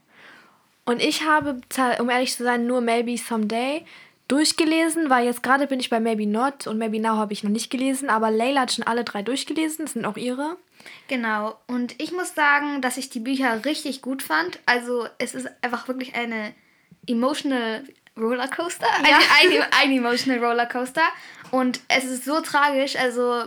Und 0.84 1.00
ich 1.00 1.24
habe, 1.24 1.60
um 2.00 2.10
ehrlich 2.10 2.34
zu 2.34 2.42
sein, 2.42 2.66
nur 2.66 2.80
Maybe 2.80 3.16
Someday 3.16 3.86
durchgelesen, 4.26 5.10
weil 5.10 5.26
jetzt 5.26 5.44
gerade 5.44 5.68
bin 5.68 5.78
ich 5.78 5.90
bei 5.90 6.00
Maybe 6.00 6.26
Not 6.26 6.66
und 6.66 6.78
Maybe 6.78 6.98
Now 6.98 7.18
habe 7.18 7.32
ich 7.32 7.44
noch 7.44 7.50
nicht 7.52 7.70
gelesen, 7.70 8.10
aber 8.10 8.32
Layla 8.32 8.62
hat 8.62 8.72
schon 8.72 8.84
alle 8.84 9.04
drei 9.04 9.22
durchgelesen, 9.22 9.84
das 9.84 9.92
sind 9.92 10.06
auch 10.06 10.16
ihre. 10.16 10.56
Genau, 11.06 11.56
und 11.68 11.94
ich 12.02 12.10
muss 12.10 12.34
sagen, 12.34 12.80
dass 12.80 12.96
ich 12.96 13.10
die 13.10 13.20
Bücher 13.20 13.64
richtig 13.64 14.02
gut 14.02 14.24
fand. 14.24 14.58
Also 14.66 15.06
es 15.18 15.36
ist 15.36 15.48
einfach 15.62 15.86
wirklich 15.86 16.16
eine 16.16 16.52
emotional 17.06 17.84
Rollercoaster. 18.16 18.86
Ja. 19.08 19.18
Ein, 19.40 19.52
ein, 19.52 19.66
ein 19.82 19.92
emotional 19.92 20.44
Rollercoaster. 20.44 21.02
Und 21.50 21.80
es 21.88 22.04
ist 22.04 22.24
so 22.24 22.40
tragisch, 22.40 22.96
also 22.96 23.44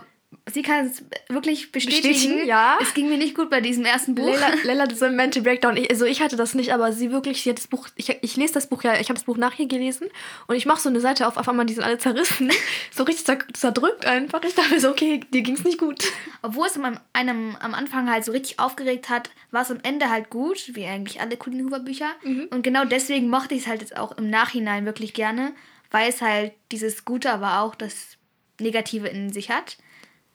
sie 0.52 0.62
kann 0.62 0.88
es 0.88 1.04
wirklich 1.28 1.72
bestätigen. 1.72 2.14
bestätigen. 2.14 2.48
ja. 2.48 2.78
Es 2.82 2.94
ging 2.94 3.10
mir 3.10 3.18
nicht 3.18 3.36
gut 3.36 3.50
bei 3.50 3.62
diesem 3.62 3.86
ersten 3.86 4.16
Buch. 4.16 4.26
Leila, 4.26 4.54
Leila 4.64 4.84
einen 4.84 5.16
Mental 5.16 5.42
Breakdown. 5.42 5.78
Ich, 5.78 5.90
also 5.90 6.06
ich 6.06 6.22
hatte 6.22 6.36
das 6.36 6.54
nicht, 6.54 6.74
aber 6.74 6.92
sie 6.92 7.12
wirklich, 7.12 7.44
sie 7.44 7.50
hat 7.50 7.58
das 7.58 7.68
Buch, 7.68 7.88
ich, 7.96 8.16
ich 8.22 8.36
lese 8.36 8.54
das 8.54 8.68
Buch 8.68 8.84
ja, 8.84 9.00
ich 9.00 9.10
habe 9.10 9.16
das 9.16 9.24
Buch 9.24 9.38
nachher 9.38 9.66
gelesen 9.66 10.08
und 10.48 10.56
ich 10.56 10.66
mache 10.66 10.82
so 10.82 10.90
eine 10.90 11.00
Seite 11.00 11.28
auf, 11.28 11.38
auf 11.38 11.48
einmal, 11.48 11.66
die 11.66 11.74
sind 11.74 11.84
alle 11.84 11.98
zerrissen. 11.98 12.52
so 12.92 13.04
richtig 13.04 13.40
zerdrückt 13.54 14.06
einfach. 14.06 14.44
Ich 14.44 14.56
dachte 14.56 14.80
so, 14.80 14.90
okay, 14.90 15.22
dir 15.34 15.42
ging 15.42 15.56
es 15.56 15.64
nicht 15.64 15.80
gut. 15.80 16.04
Obwohl 16.42 16.68
es 16.68 16.78
am, 16.78 17.00
einem 17.14 17.56
am 17.60 17.74
Anfang 17.74 18.10
halt 18.10 18.26
so 18.26 18.32
richtig 18.32 18.60
aufgeregt 18.60 19.10
hat, 19.10 19.30
war 19.52 19.64
es 19.64 19.72
am 19.72 19.80
Ende 19.84 20.10
halt 20.10 20.30
gut, 20.30 20.76
wie 20.76 20.86
eigentlich 20.86 21.22
alle 21.22 21.38
Colin 21.38 21.66
Hoover 21.66 21.80
Bücher. 21.80 22.10
Mhm. 22.24 22.48
Und 22.52 22.64
genau 22.64 22.86
deswegen 22.86 23.30
mochte 23.30 23.56
ich 23.56 23.62
es 23.62 23.68
halt 23.68 23.82
jetzt 23.82 23.98
auch 23.98 24.18
im 24.18 24.30
Nachhinein 24.30 24.86
wirklich 24.86 25.14
gerne, 25.14 25.54
weil 25.92 26.10
es 26.10 26.22
halt 26.22 26.54
dieses 26.72 27.06
Gute, 27.06 27.32
aber 27.32 27.62
auch 27.62 27.76
das 27.76 28.18
Negative 28.60 29.08
in 29.08 29.32
sich 29.32 29.50
hat. 29.50 29.78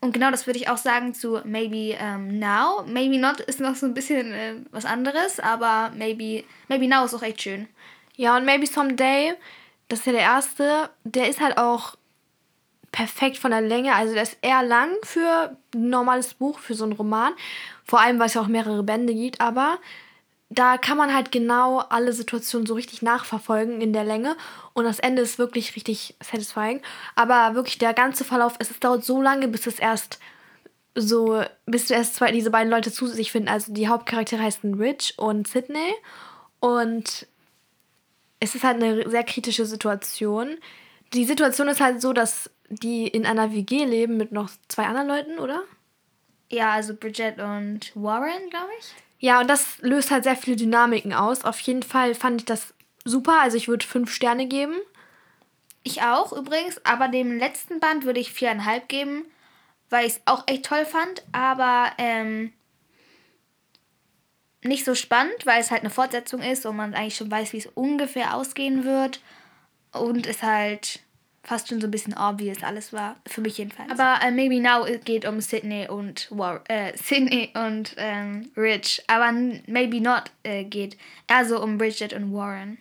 Und 0.00 0.12
genau 0.12 0.30
das 0.30 0.46
würde 0.46 0.58
ich 0.58 0.68
auch 0.68 0.76
sagen 0.76 1.14
zu 1.14 1.40
Maybe 1.44 1.96
um, 1.98 2.38
Now. 2.38 2.84
Maybe 2.86 3.18
Not 3.18 3.40
ist 3.40 3.60
noch 3.60 3.74
so 3.74 3.86
ein 3.86 3.94
bisschen 3.94 4.32
äh, 4.32 4.56
was 4.70 4.84
anderes, 4.84 5.40
aber 5.40 5.92
Maybe, 5.96 6.44
Maybe 6.68 6.88
Now 6.88 7.04
ist 7.04 7.14
auch 7.14 7.22
echt 7.22 7.40
schön. 7.40 7.68
Ja, 8.16 8.36
und 8.36 8.44
Maybe 8.44 8.66
Someday, 8.66 9.32
das 9.88 10.00
ist 10.00 10.06
ja 10.06 10.12
der 10.12 10.20
erste, 10.20 10.90
der 11.04 11.30
ist 11.30 11.40
halt 11.40 11.56
auch 11.56 11.96
perfekt 12.92 13.38
von 13.38 13.50
der 13.50 13.62
Länge. 13.62 13.94
Also 13.94 14.14
der 14.14 14.24
ist 14.24 14.36
eher 14.42 14.62
lang 14.62 14.90
für 15.02 15.56
ein 15.74 15.88
normales 15.88 16.34
Buch, 16.34 16.58
für 16.58 16.74
so 16.74 16.84
einen 16.84 16.92
Roman. 16.92 17.32
Vor 17.84 18.00
allem, 18.00 18.18
weil 18.18 18.26
es 18.26 18.34
ja 18.34 18.42
auch 18.42 18.46
mehrere 18.46 18.82
Bände 18.82 19.14
gibt, 19.14 19.40
aber 19.40 19.78
da 20.54 20.78
kann 20.78 20.96
man 20.96 21.12
halt 21.14 21.32
genau 21.32 21.78
alle 21.78 22.12
Situationen 22.12 22.66
so 22.66 22.74
richtig 22.74 23.02
nachverfolgen 23.02 23.80
in 23.80 23.92
der 23.92 24.04
Länge. 24.04 24.36
Und 24.72 24.84
das 24.84 24.98
Ende 24.98 25.22
ist 25.22 25.38
wirklich 25.38 25.74
richtig 25.76 26.16
satisfying. 26.22 26.80
Aber 27.14 27.54
wirklich 27.54 27.78
der 27.78 27.94
ganze 27.94 28.24
Verlauf, 28.24 28.54
es, 28.58 28.78
dauert 28.80 29.04
so 29.04 29.20
lange, 29.20 29.48
bis 29.48 29.66
es 29.66 29.78
erst 29.78 30.18
so, 30.94 31.42
bis 31.66 31.88
du 31.88 31.94
erst 31.94 32.14
zwei, 32.14 32.30
diese 32.30 32.50
beiden 32.50 32.70
Leute 32.70 32.92
zu 32.92 33.06
sich 33.06 33.32
finden. 33.32 33.48
Also 33.48 33.72
die 33.72 33.88
Hauptcharaktere 33.88 34.42
heißen 34.42 34.74
Rich 34.74 35.14
und 35.16 35.48
Sydney. 35.48 35.94
Und 36.60 37.26
es 38.40 38.54
ist 38.54 38.64
halt 38.64 38.82
eine 38.82 39.08
sehr 39.08 39.24
kritische 39.24 39.66
Situation. 39.66 40.56
Die 41.12 41.24
Situation 41.24 41.68
ist 41.68 41.80
halt 41.80 42.00
so, 42.00 42.12
dass 42.12 42.50
die 42.68 43.06
in 43.06 43.26
einer 43.26 43.52
WG 43.52 43.84
leben 43.84 44.16
mit 44.16 44.32
noch 44.32 44.50
zwei 44.68 44.84
anderen 44.84 45.08
Leuten, 45.08 45.38
oder? 45.38 45.62
Ja, 46.50 46.72
also 46.72 46.94
Bridget 46.94 47.40
und 47.40 47.90
Warren, 47.94 48.50
glaube 48.50 48.70
ich. 48.78 49.03
Ja, 49.24 49.40
und 49.40 49.48
das 49.48 49.78
löst 49.80 50.10
halt 50.10 50.24
sehr 50.24 50.36
viele 50.36 50.56
Dynamiken 50.56 51.14
aus. 51.14 51.46
Auf 51.46 51.58
jeden 51.60 51.82
Fall 51.82 52.14
fand 52.14 52.42
ich 52.42 52.44
das 52.44 52.74
super. 53.06 53.40
Also 53.40 53.56
ich 53.56 53.68
würde 53.68 53.86
fünf 53.86 54.12
Sterne 54.12 54.46
geben. 54.46 54.74
Ich 55.82 56.02
auch 56.02 56.30
übrigens, 56.34 56.84
aber 56.84 57.08
dem 57.08 57.38
letzten 57.38 57.80
Band 57.80 58.04
würde 58.04 58.20
ich 58.20 58.34
viereinhalb 58.34 58.86
geben, 58.86 59.24
weil 59.88 60.06
ich 60.06 60.16
es 60.16 60.20
auch 60.26 60.44
echt 60.46 60.66
toll 60.66 60.84
fand, 60.84 61.22
aber 61.32 61.92
ähm, 61.96 62.52
nicht 64.60 64.84
so 64.84 64.94
spannend, 64.94 65.46
weil 65.46 65.58
es 65.58 65.70
halt 65.70 65.80
eine 65.80 65.90
Fortsetzung 65.90 66.42
ist 66.42 66.66
und 66.66 66.76
man 66.76 66.92
eigentlich 66.92 67.16
schon 67.16 67.30
weiß, 67.30 67.54
wie 67.54 67.58
es 67.58 67.70
ungefähr 67.74 68.34
ausgehen 68.34 68.84
wird. 68.84 69.22
Und 69.92 70.26
es 70.26 70.42
halt 70.42 71.00
fast 71.44 71.68
schon 71.68 71.80
so 71.80 71.86
ein 71.86 71.90
bisschen 71.90 72.14
obvious 72.14 72.62
alles 72.62 72.92
war. 72.92 73.16
Für 73.26 73.40
mich 73.40 73.58
jedenfalls. 73.58 73.90
Aber 73.90 74.26
uh, 74.26 74.30
Maybe 74.30 74.60
Now 74.60 74.86
geht 75.04 75.26
um 75.26 75.40
Sydney 75.40 75.86
und 75.88 76.26
War 76.30 76.62
äh, 76.68 76.96
Sydney 76.96 77.50
und 77.54 77.94
ähm, 77.98 78.50
Rich. 78.56 79.02
Aber 79.06 79.30
Maybe 79.66 80.00
Not 80.00 80.24
äh, 80.42 80.64
geht 80.64 80.96
eher 81.28 81.44
so 81.44 81.62
um 81.62 81.78
Bridget 81.78 82.12
und 82.14 82.34
Warren. 82.34 82.78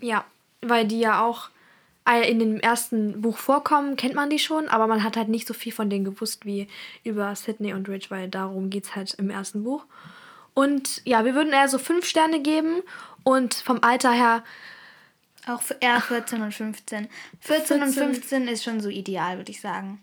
Ja, 0.00 0.24
weil 0.62 0.86
die 0.86 1.00
ja 1.00 1.24
auch 1.24 1.50
äh, 2.08 2.30
in 2.30 2.38
dem 2.38 2.60
ersten 2.60 3.20
Buch 3.20 3.36
vorkommen, 3.36 3.96
kennt 3.96 4.14
man 4.14 4.30
die 4.30 4.38
schon, 4.38 4.68
aber 4.68 4.86
man 4.86 5.02
hat 5.02 5.16
halt 5.16 5.28
nicht 5.28 5.46
so 5.46 5.54
viel 5.54 5.72
von 5.72 5.90
denen 5.90 6.04
gewusst 6.04 6.46
wie 6.46 6.68
über 7.02 7.34
Sydney 7.34 7.74
und 7.74 7.88
Rich, 7.88 8.10
weil 8.10 8.28
darum 8.28 8.70
geht 8.70 8.84
es 8.84 8.94
halt 8.94 9.14
im 9.14 9.30
ersten 9.30 9.64
Buch. 9.64 9.84
Und 10.54 11.02
ja, 11.04 11.24
wir 11.24 11.34
würden 11.34 11.52
eher 11.52 11.68
so 11.68 11.78
fünf 11.78 12.06
Sterne 12.06 12.40
geben 12.40 12.82
und 13.24 13.54
vom 13.54 13.80
Alter 13.82 14.12
her 14.12 14.44
auch 15.46 15.62
für 15.62 15.76
eher 15.80 16.00
14 16.00 16.42
und 16.42 16.52
15. 16.52 17.08
14, 17.40 17.78
14 17.78 17.82
und 17.82 17.92
15 17.92 18.48
ist 18.48 18.64
schon 18.64 18.80
so 18.80 18.88
ideal, 18.88 19.36
würde 19.36 19.50
ich 19.50 19.60
sagen. 19.60 20.00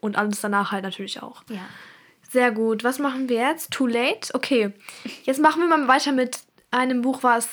Und 0.00 0.16
alles 0.16 0.40
danach 0.40 0.72
halt 0.72 0.84
natürlich 0.84 1.22
auch. 1.22 1.42
Ja. 1.48 1.66
Sehr 2.30 2.50
gut. 2.50 2.84
Was 2.84 2.98
machen 2.98 3.28
wir 3.28 3.36
jetzt? 3.36 3.70
Too 3.70 3.86
late? 3.86 4.34
Okay. 4.34 4.72
Jetzt 5.24 5.40
machen 5.40 5.60
wir 5.60 5.68
mal 5.68 5.88
weiter 5.88 6.12
mit 6.12 6.40
einem 6.70 7.02
Buch, 7.02 7.22
was 7.22 7.48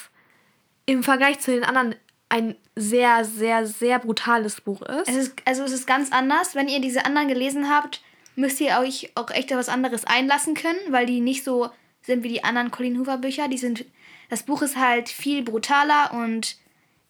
im 0.86 1.04
Vergleich 1.04 1.40
zu 1.40 1.52
den 1.52 1.64
anderen 1.64 1.96
ein 2.30 2.56
sehr, 2.76 3.26
sehr, 3.26 3.66
sehr 3.66 4.00
brutales 4.00 4.62
Buch 4.62 4.82
ist. 4.84 5.10
Es 5.10 5.16
ist 5.16 5.34
also 5.46 5.64
es 5.64 5.72
ist 5.72 5.88
ganz 5.88 6.12
anders. 6.12 6.56
Wenn 6.56 6.68
ihr 6.68 6.80
diese 6.80 7.06
anderen 7.06 7.28
gelesen 7.28 7.70
habt, 7.70 8.02
müsst 8.36 8.62
ihr 8.62 8.78
euch 8.80 9.12
auch 9.16 9.30
echt 9.32 9.52
etwas 9.52 9.70
anderes 9.70 10.06
einlassen 10.06 10.54
können, 10.54 10.80
weil 10.90 11.06
die 11.06 11.20
nicht 11.20 11.44
so 11.44 11.70
sind 12.02 12.24
wie 12.24 12.30
die 12.30 12.44
anderen 12.44 12.72
Colin 12.72 13.00
Hoover 13.00 13.18
Bücher. 13.18 13.48
Die 13.48 13.58
sind, 13.58 13.86
das 14.30 14.44
Buch 14.44 14.62
ist 14.62 14.78
halt 14.78 15.10
viel 15.10 15.44
brutaler 15.44 16.14
und 16.14 16.56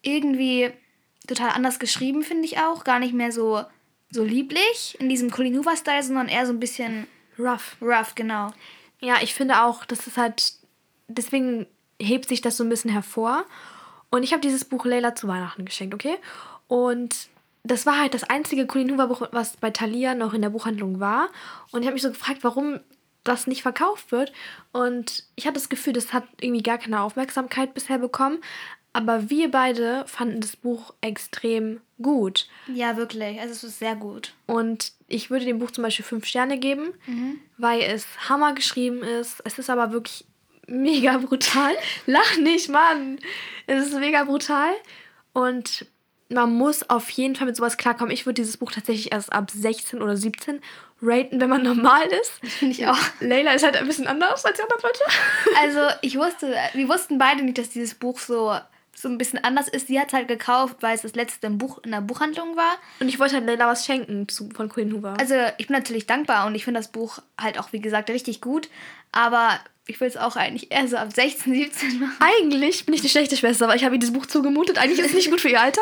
irgendwie 0.01 0.71
total 1.27 1.49
anders 1.49 1.79
geschrieben, 1.79 2.23
finde 2.23 2.45
ich 2.45 2.57
auch. 2.57 2.83
Gar 2.83 2.99
nicht 2.99 3.13
mehr 3.13 3.31
so, 3.31 3.63
so 4.11 4.23
lieblich 4.23 4.97
in 4.99 5.09
diesem 5.09 5.31
Colleen 5.31 5.57
Hoover-Style, 5.57 6.03
sondern 6.03 6.27
eher 6.27 6.45
so 6.45 6.53
ein 6.53 6.59
bisschen 6.59 7.07
rough. 7.37 7.77
Rough, 7.81 8.15
genau. 8.15 8.51
Ja, 8.99 9.15
ich 9.21 9.33
finde 9.33 9.61
auch, 9.63 9.85
dass 9.85 10.07
es 10.07 10.17
halt, 10.17 10.53
deswegen 11.07 11.67
hebt 11.99 12.27
sich 12.27 12.41
das 12.41 12.57
so 12.57 12.63
ein 12.63 12.69
bisschen 12.69 12.91
hervor. 12.91 13.45
Und 14.09 14.23
ich 14.23 14.33
habe 14.33 14.41
dieses 14.41 14.65
Buch 14.65 14.85
Leila 14.85 15.15
zu 15.15 15.27
Weihnachten 15.27 15.65
geschenkt, 15.65 15.93
okay? 15.93 16.17
Und 16.67 17.29
das 17.63 17.85
war 17.85 17.99
halt 17.99 18.13
das 18.13 18.23
einzige 18.23 18.65
Colleen 18.65 18.91
Hoover 18.91 19.07
Buch, 19.07 19.27
was 19.31 19.57
bei 19.57 19.69
Thalia 19.69 20.15
noch 20.15 20.33
in 20.33 20.41
der 20.41 20.49
Buchhandlung 20.49 20.99
war. 20.99 21.29
Und 21.71 21.81
ich 21.81 21.87
habe 21.87 21.93
mich 21.93 22.01
so 22.01 22.09
gefragt, 22.09 22.43
warum 22.43 22.79
das 23.23 23.47
nicht 23.47 23.61
verkauft 23.61 24.11
wird. 24.11 24.31
Und 24.71 25.25
ich 25.35 25.45
hatte 25.45 25.55
das 25.55 25.69
Gefühl, 25.69 25.93
das 25.93 26.13
hat 26.13 26.23
irgendwie 26.41 26.63
gar 26.63 26.77
keine 26.77 27.01
Aufmerksamkeit 27.01 27.73
bisher 27.73 27.99
bekommen. 27.99 28.39
Aber 28.91 29.29
wir 29.29 29.51
beide 29.51 30.03
fanden 30.07 30.41
das 30.41 30.55
Buch 30.55 30.93
extrem 31.01 31.79
gut. 32.01 32.47
Ja, 32.73 32.97
wirklich. 32.97 33.39
Also 33.39 33.53
es 33.53 33.63
ist 33.63 33.79
sehr 33.79 33.95
gut. 33.95 34.33
Und 34.47 34.93
ich 35.07 35.29
würde 35.29 35.45
dem 35.45 35.59
Buch 35.59 35.71
zum 35.71 35.83
Beispiel 35.83 36.05
fünf 36.05 36.25
Sterne 36.25 36.57
geben, 36.57 36.93
mhm. 37.05 37.39
weil 37.57 37.81
es 37.81 38.05
Hammer 38.27 38.53
geschrieben 38.53 39.03
ist. 39.03 39.41
Es 39.45 39.59
ist 39.59 39.69
aber 39.69 39.91
wirklich 39.91 40.25
mega 40.67 41.17
brutal. 41.17 41.73
Lach 42.07 42.37
nicht, 42.37 42.69
Mann. 42.69 43.19
Es 43.67 43.87
ist 43.87 43.99
mega 43.99 44.23
brutal. 44.23 44.71
Und 45.33 45.85
man 46.29 46.53
muss 46.53 46.89
auf 46.89 47.09
jeden 47.09 47.35
Fall 47.35 47.47
mit 47.47 47.55
sowas 47.55 47.77
klarkommen. 47.77 48.11
Ich 48.11 48.25
würde 48.25 48.41
dieses 48.41 48.57
Buch 48.57 48.71
tatsächlich 48.71 49.11
erst 49.11 49.33
ab 49.33 49.49
16 49.51 50.01
oder 50.01 50.15
17 50.15 50.61
raten, 51.01 51.39
wenn 51.39 51.49
man 51.49 51.63
normal 51.63 52.05
ist. 52.21 52.33
Das 52.41 52.53
finde 52.53 52.73
ich 52.73 52.87
auch. 52.87 52.97
Leila 53.19 53.53
ist 53.53 53.63
halt 53.63 53.75
ein 53.77 53.87
bisschen 53.87 54.07
anders 54.07 54.45
als 54.45 54.57
die 54.57 54.63
anderen 54.63 54.81
Leute. 54.81 54.99
Also, 55.59 55.95
ich 56.01 56.17
wusste, 56.17 56.55
wir 56.73 56.87
wussten 56.87 57.17
beide 57.17 57.43
nicht, 57.43 57.57
dass 57.57 57.69
dieses 57.69 57.95
Buch 57.95 58.19
so 58.19 58.55
so 58.99 59.07
ein 59.07 59.17
bisschen 59.17 59.41
anders 59.43 59.69
ist. 59.69 59.87
Sie 59.87 59.97
hat 59.97 60.07
es 60.07 60.13
halt 60.13 60.27
gekauft, 60.27 60.77
weil 60.81 60.93
es 60.93 61.03
das 61.03 61.15
letzte 61.15 61.47
im 61.47 61.57
Buch, 61.57 61.79
in 61.83 61.91
der 61.91 62.01
Buchhandlung 62.01 62.57
war. 62.57 62.77
Und 62.99 63.07
ich 63.07 63.17
wollte 63.17 63.35
halt 63.35 63.45
Leila 63.45 63.67
was 63.67 63.85
schenken 63.85 64.27
zu, 64.27 64.49
von 64.49 64.67
Queen 64.67 64.91
Hoover. 64.93 65.15
Also 65.17 65.35
ich 65.57 65.67
bin 65.67 65.77
natürlich 65.77 66.05
dankbar 66.05 66.47
und 66.47 66.55
ich 66.55 66.65
finde 66.65 66.81
das 66.81 66.89
Buch 66.89 67.19
halt 67.39 67.59
auch, 67.59 67.71
wie 67.71 67.79
gesagt, 67.79 68.09
richtig 68.09 68.41
gut. 68.41 68.67
Aber 69.13 69.57
ich 69.87 70.01
will 70.01 70.09
es 70.09 70.17
auch 70.17 70.35
eigentlich 70.35 70.71
eher 70.71 70.85
so 70.87 70.97
ab 70.97 71.13
16, 71.13 71.53
17 71.53 71.99
machen. 71.99 72.17
Eigentlich 72.19 72.85
bin 72.85 72.93
ich 72.93 73.01
die 73.01 73.07
schlechte 73.07 73.37
Schwester, 73.37 73.65
aber 73.65 73.75
ich 73.75 73.85
habe 73.85 73.95
ihr 73.95 73.99
dieses 73.99 74.13
Buch 74.13 74.25
zugemutet. 74.25 74.77
Eigentlich 74.77 74.99
ist 74.99 75.07
es 75.07 75.13
nicht 75.13 75.31
gut 75.31 75.39
für 75.39 75.49
ihr 75.49 75.61
Alter. 75.61 75.81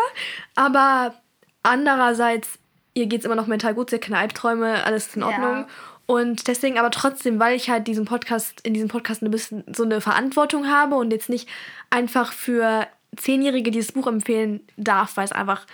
Aber 0.53 1.15
andererseits, 1.63 2.59
ihr 2.93 3.07
geht 3.07 3.21
es 3.21 3.25
immer 3.25 3.35
noch 3.35 3.47
mental 3.47 3.73
gut. 3.73 3.89
Sie 3.89 3.95
hat 3.95 4.03
keine 4.03 4.19
Albträume, 4.19 4.83
alles 4.83 5.07
ist 5.07 5.15
in 5.15 5.23
Ordnung. 5.23 5.55
Ja. 5.55 5.67
Und 6.05 6.47
deswegen 6.47 6.77
aber 6.77 6.91
trotzdem, 6.91 7.39
weil 7.39 7.55
ich 7.55 7.69
halt 7.69 7.87
diesen 7.87 8.05
Podcast, 8.05 8.61
in 8.61 8.75
diesem 8.75 8.89
Podcast 8.89 9.23
ein 9.23 9.31
bisschen 9.31 9.63
so 9.73 9.83
eine 9.83 10.01
Verantwortung 10.01 10.69
habe 10.69 10.95
und 10.95 11.11
jetzt 11.11 11.29
nicht 11.29 11.49
einfach 11.89 12.31
für 12.31 12.87
Zehnjährige 13.15 13.71
dieses 13.71 13.91
Buch 13.91 14.07
empfehlen 14.07 14.61
darf, 14.77 15.17
weil 15.17 15.25
es 15.25 15.31
einfach 15.31 15.65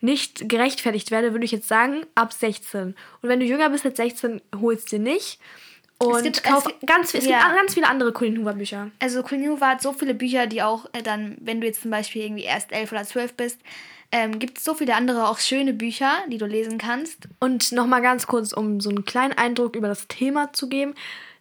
nicht 0.00 0.48
gerechtfertigt 0.48 1.10
werde, 1.10 1.32
würde 1.32 1.44
ich 1.44 1.52
jetzt 1.52 1.68
sagen, 1.68 2.04
ab 2.14 2.32
16. 2.32 2.88
Und 3.22 3.28
wenn 3.28 3.40
du 3.40 3.46
jünger 3.46 3.70
bist 3.70 3.84
als 3.86 3.96
16, 3.96 4.40
holst 4.60 4.90
dir 4.92 4.98
nicht. 4.98 5.38
Und 5.98 6.16
Es 6.16 6.22
gibt- 6.24 6.42
kauf 6.44 6.58
es 6.66 6.72
gibt- 6.72 6.86
ganz, 6.88 7.14
es 7.14 7.24
ja. 7.24 7.38
gibt 7.44 7.56
ganz 7.60 7.74
viele 7.74 7.88
andere 7.88 8.12
Colin 8.12 8.38
Hoover 8.38 8.54
Bücher. 8.54 8.90
Also 8.98 9.22
Colleen 9.22 9.48
Hoover 9.50 9.68
hat 9.68 9.80
so 9.82 9.92
viele 9.92 10.14
Bücher, 10.14 10.48
die 10.48 10.60
auch 10.62 10.86
äh, 10.92 11.02
dann, 11.02 11.36
wenn 11.40 11.60
du 11.60 11.66
jetzt 11.68 11.82
zum 11.82 11.92
Beispiel 11.92 12.22
irgendwie 12.22 12.42
erst 12.42 12.72
elf 12.72 12.90
oder 12.90 13.04
zwölf 13.04 13.34
bist, 13.34 13.60
ähm, 14.10 14.40
gibt 14.40 14.58
es 14.58 14.64
so 14.64 14.74
viele 14.74 14.96
andere 14.96 15.28
auch 15.28 15.38
schöne 15.38 15.72
Bücher, 15.72 16.10
die 16.28 16.38
du 16.38 16.46
lesen 16.46 16.76
kannst. 16.78 17.28
Und 17.38 17.70
nochmal 17.70 18.02
ganz 18.02 18.26
kurz, 18.26 18.52
um 18.52 18.80
so 18.80 18.90
einen 18.90 19.04
kleinen 19.04 19.32
Eindruck 19.38 19.76
über 19.76 19.86
das 19.88 20.08
Thema 20.08 20.52
zu 20.52 20.68
geben, 20.68 20.94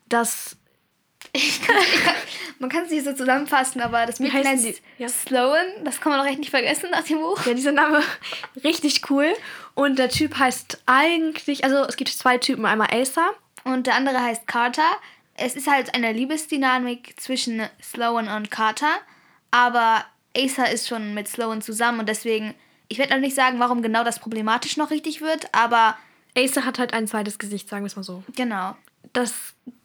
dass 0.08 0.55
Man 2.59 2.69
kann 2.69 2.83
es 2.83 2.91
nicht 2.91 3.05
so 3.05 3.13
zusammenfassen, 3.13 3.81
aber 3.81 4.05
das 4.05 4.19
Mädchen 4.19 4.45
heißt? 4.45 4.81
Ja. 4.97 5.07
Sloan. 5.07 5.65
Das 5.83 6.00
kann 6.01 6.11
man 6.11 6.21
doch 6.21 6.27
echt 6.27 6.39
nicht 6.39 6.51
vergessen 6.51 6.89
nach 6.91 7.03
dem 7.03 7.19
Buch. 7.19 7.45
Ja, 7.45 7.53
dieser 7.53 7.71
Name 7.71 8.03
richtig 8.63 9.09
cool. 9.09 9.33
Und 9.73 9.97
der 9.97 10.09
Typ 10.09 10.38
heißt 10.38 10.81
eigentlich, 10.85 11.63
also 11.63 11.83
es 11.85 11.95
gibt 11.95 12.09
zwei 12.09 12.38
Typen, 12.38 12.65
einmal 12.65 12.89
Elsa. 12.91 13.29
Und 13.63 13.88
der 13.88 13.95
andere 13.95 14.21
heißt 14.21 14.45
Carter. 14.47 14.89
Es 15.35 15.55
ist 15.55 15.67
halt 15.67 15.95
eine 15.95 16.11
Liebesdynamik 16.11 17.19
zwischen 17.19 17.63
Sloan 17.81 18.27
und 18.27 18.51
Carter. 18.51 19.00
Aber 19.51 20.05
Asa 20.35 20.65
ist 20.65 20.88
schon 20.88 21.13
mit 21.13 21.27
Sloan 21.27 21.61
zusammen 21.61 22.00
und 22.00 22.09
deswegen, 22.09 22.53
ich 22.88 22.97
werde 22.97 23.13
noch 23.13 23.19
nicht 23.19 23.35
sagen, 23.35 23.59
warum 23.59 23.81
genau 23.81 24.03
das 24.03 24.19
problematisch 24.19 24.77
noch 24.77 24.91
richtig 24.91 25.21
wird, 25.21 25.53
aber 25.53 25.97
Elsa 26.33 26.63
hat 26.63 26.79
halt 26.79 26.93
ein 26.93 27.07
zweites 27.07 27.38
Gesicht, 27.38 27.67
sagen 27.67 27.83
wir 27.83 27.88
es 27.88 27.95
mal 27.95 28.03
so. 28.03 28.23
genau. 28.35 28.75
Das, 29.13 29.34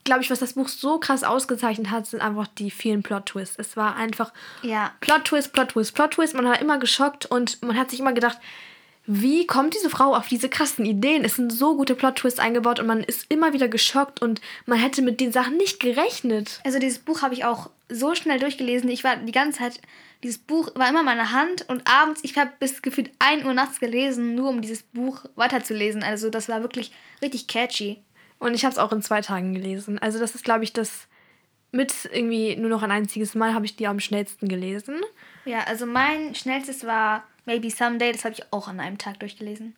glaube 0.05 0.23
ich, 0.23 0.31
was 0.31 0.39
das 0.39 0.53
Buch 0.53 0.69
so 0.69 0.99
krass 0.99 1.25
ausgezeichnet 1.25 1.91
hat, 1.91 2.07
sind 2.07 2.21
einfach 2.21 2.47
die 2.47 2.71
vielen 2.71 3.03
Plot-Twists. 3.03 3.57
Es 3.59 3.77
war 3.77 3.97
einfach 3.97 4.33
Ja. 4.63 4.93
Plot-Twist, 5.01 5.53
Plot-Twist, 5.53 5.95
Plot-Twist. 5.95 6.35
Man 6.35 6.49
hat 6.49 6.61
immer 6.61 6.79
geschockt 6.79 7.27
und 7.27 7.63
man 7.63 7.77
hat 7.77 7.91
sich 7.91 8.01
immer 8.01 8.13
gedacht, 8.13 8.39
wie 9.09 9.47
kommt 9.47 9.75
diese 9.75 9.89
Frau 9.91 10.17
auf 10.17 10.27
diese 10.27 10.49
krassen 10.49 10.85
Ideen? 10.85 11.25
Es 11.25 11.37
sind 11.37 11.53
so 11.53 11.77
gute 11.77 11.95
Plot-Twists 11.95 12.41
eingebaut 12.41 12.81
und 12.81 12.87
man 12.87 13.05
ist 13.05 13.27
immer 13.29 13.53
wieder 13.53 13.69
geschockt 13.69 14.21
und 14.21 14.41
man 14.67 14.79
hätte 14.79 15.01
mit 15.01 15.21
den 15.21 15.31
Sachen 15.31 15.57
nicht 15.57 15.79
gerechnet. 15.79 16.61
Also 16.65 16.81
dieses 16.81 16.99
Buch 16.99 17.23
habe 17.23 17.35
ich 17.35 17.45
auch 17.45 17.71
so 17.89 18.17
schnell 18.17 18.41
durchgelesen. 18.41 18.91
Ich 18.91 19.05
war 19.05 19.17
die 19.17 19.33
ganze 19.33 19.61
Zeit, 19.61 19.81
dieses 20.25 20.39
Buch 20.39 20.71
war 20.75 20.89
immer 20.89 21.01
in 21.01 21.07
meiner 21.07 21.31
Hand 21.31 21.69
und 21.69 21.89
abends, 21.89 22.21
ich 22.25 22.37
habe 22.37 22.51
bis 22.59 22.83
gefühlt 22.83 23.11
1 23.21 23.45
Uhr 23.45 23.55
nachts 23.55 23.79
gelesen, 23.79 24.35
nur 24.35 24.49
um 24.49 24.61
dieses 24.61 24.83
Buch 24.83 25.25
weiterzulesen. 25.37 26.03
Also 26.03 26.29
das 26.29 26.49
war 26.49 26.63
wirklich 26.63 26.91
richtig 27.23 27.47
catchy. 27.47 28.03
Und 28.39 28.55
ich 28.55 28.65
habe 28.65 28.73
es 28.73 28.79
auch 28.79 28.93
in 28.93 29.03
zwei 29.03 29.21
Tagen 29.21 29.55
gelesen. 29.55 29.99
Also 29.99 30.19
das 30.19 30.35
ist, 30.35 30.45
glaube 30.45 30.65
ich, 30.65 30.73
das 30.73 31.07
mit 31.73 32.09
irgendwie 32.13 32.57
nur 32.57 32.71
noch 32.71 32.83
ein 32.83 32.91
einziges 32.91 33.35
Mal 33.35 33.55
habe 33.55 33.67
ich 33.67 33.77
die 33.77 33.87
am 33.87 34.01
schnellsten 34.01 34.49
gelesen. 34.49 35.01
Ja, 35.45 35.61
also 35.65 35.87
mein 35.87 36.35
schnellstes 36.35 36.87
war 36.87 37.25
Maybe 37.45 37.71
Someday, 37.71 38.13
das 38.13 38.25
habe 38.25 38.35
ich 38.35 38.53
auch 38.53 38.69
an 38.69 38.81
einem 38.81 38.99
Tag 38.99 39.21
durchgelesen. 39.21 39.77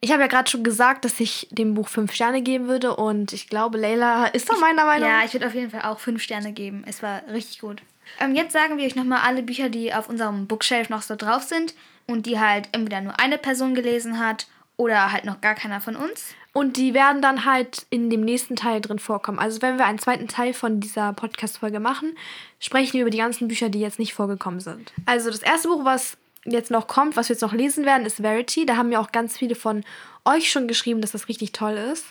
Ich 0.00 0.12
habe 0.12 0.20
ja 0.22 0.28
gerade 0.28 0.50
schon 0.50 0.62
gesagt, 0.62 1.04
dass 1.04 1.18
ich 1.20 1.48
dem 1.50 1.74
Buch 1.74 1.88
fünf 1.88 2.12
Sterne 2.12 2.42
geben 2.42 2.68
würde 2.68 2.94
und 2.96 3.32
ich 3.32 3.48
glaube, 3.48 3.78
Leila 3.78 4.26
ist 4.26 4.50
da 4.50 4.56
meiner 4.56 4.84
Meinung. 4.84 5.08
Ja, 5.08 5.24
ich 5.24 5.32
würde 5.32 5.46
auf 5.46 5.54
jeden 5.54 5.70
Fall 5.70 5.82
auch 5.82 5.98
fünf 5.98 6.22
Sterne 6.22 6.52
geben. 6.52 6.84
Es 6.86 7.02
war 7.02 7.22
richtig 7.32 7.60
gut. 7.60 7.82
Ähm, 8.20 8.34
jetzt 8.34 8.52
sagen 8.52 8.76
wir 8.76 8.84
euch 8.84 8.94
nochmal 8.94 9.22
alle 9.24 9.42
Bücher, 9.42 9.68
die 9.68 9.94
auf 9.94 10.08
unserem 10.08 10.46
Bookshelf 10.46 10.90
noch 10.90 11.02
so 11.02 11.16
drauf 11.16 11.42
sind 11.42 11.74
und 12.06 12.26
die 12.26 12.38
halt 12.38 12.68
entweder 12.72 13.00
nur 13.00 13.18
eine 13.18 13.38
Person 13.38 13.74
gelesen 13.74 14.20
hat 14.20 14.46
oder 14.76 15.12
halt 15.12 15.24
noch 15.24 15.40
gar 15.40 15.54
keiner 15.54 15.80
von 15.80 15.96
uns. 15.96 16.34
Und 16.56 16.78
die 16.78 16.94
werden 16.94 17.20
dann 17.20 17.44
halt 17.44 17.84
in 17.90 18.08
dem 18.08 18.22
nächsten 18.22 18.56
Teil 18.56 18.80
drin 18.80 18.98
vorkommen. 18.98 19.38
Also 19.38 19.60
wenn 19.60 19.76
wir 19.76 19.84
einen 19.84 19.98
zweiten 19.98 20.26
Teil 20.26 20.54
von 20.54 20.80
dieser 20.80 21.12
Podcast-Folge 21.12 21.80
machen, 21.80 22.16
sprechen 22.60 22.94
wir 22.94 23.02
über 23.02 23.10
die 23.10 23.18
ganzen 23.18 23.46
Bücher, 23.46 23.68
die 23.68 23.80
jetzt 23.80 23.98
nicht 23.98 24.14
vorgekommen 24.14 24.60
sind. 24.60 24.90
Also 25.04 25.30
das 25.30 25.42
erste 25.42 25.68
Buch, 25.68 25.84
was 25.84 26.16
jetzt 26.46 26.70
noch 26.70 26.86
kommt, 26.86 27.14
was 27.14 27.28
wir 27.28 27.34
jetzt 27.34 27.42
noch 27.42 27.52
lesen 27.52 27.84
werden, 27.84 28.06
ist 28.06 28.22
Verity. 28.22 28.64
Da 28.64 28.78
haben 28.78 28.90
ja 28.90 29.00
auch 29.00 29.12
ganz 29.12 29.36
viele 29.36 29.54
von 29.54 29.84
euch 30.24 30.50
schon 30.50 30.66
geschrieben, 30.66 31.02
dass 31.02 31.12
das 31.12 31.28
richtig 31.28 31.52
toll 31.52 31.74
ist. 31.74 32.06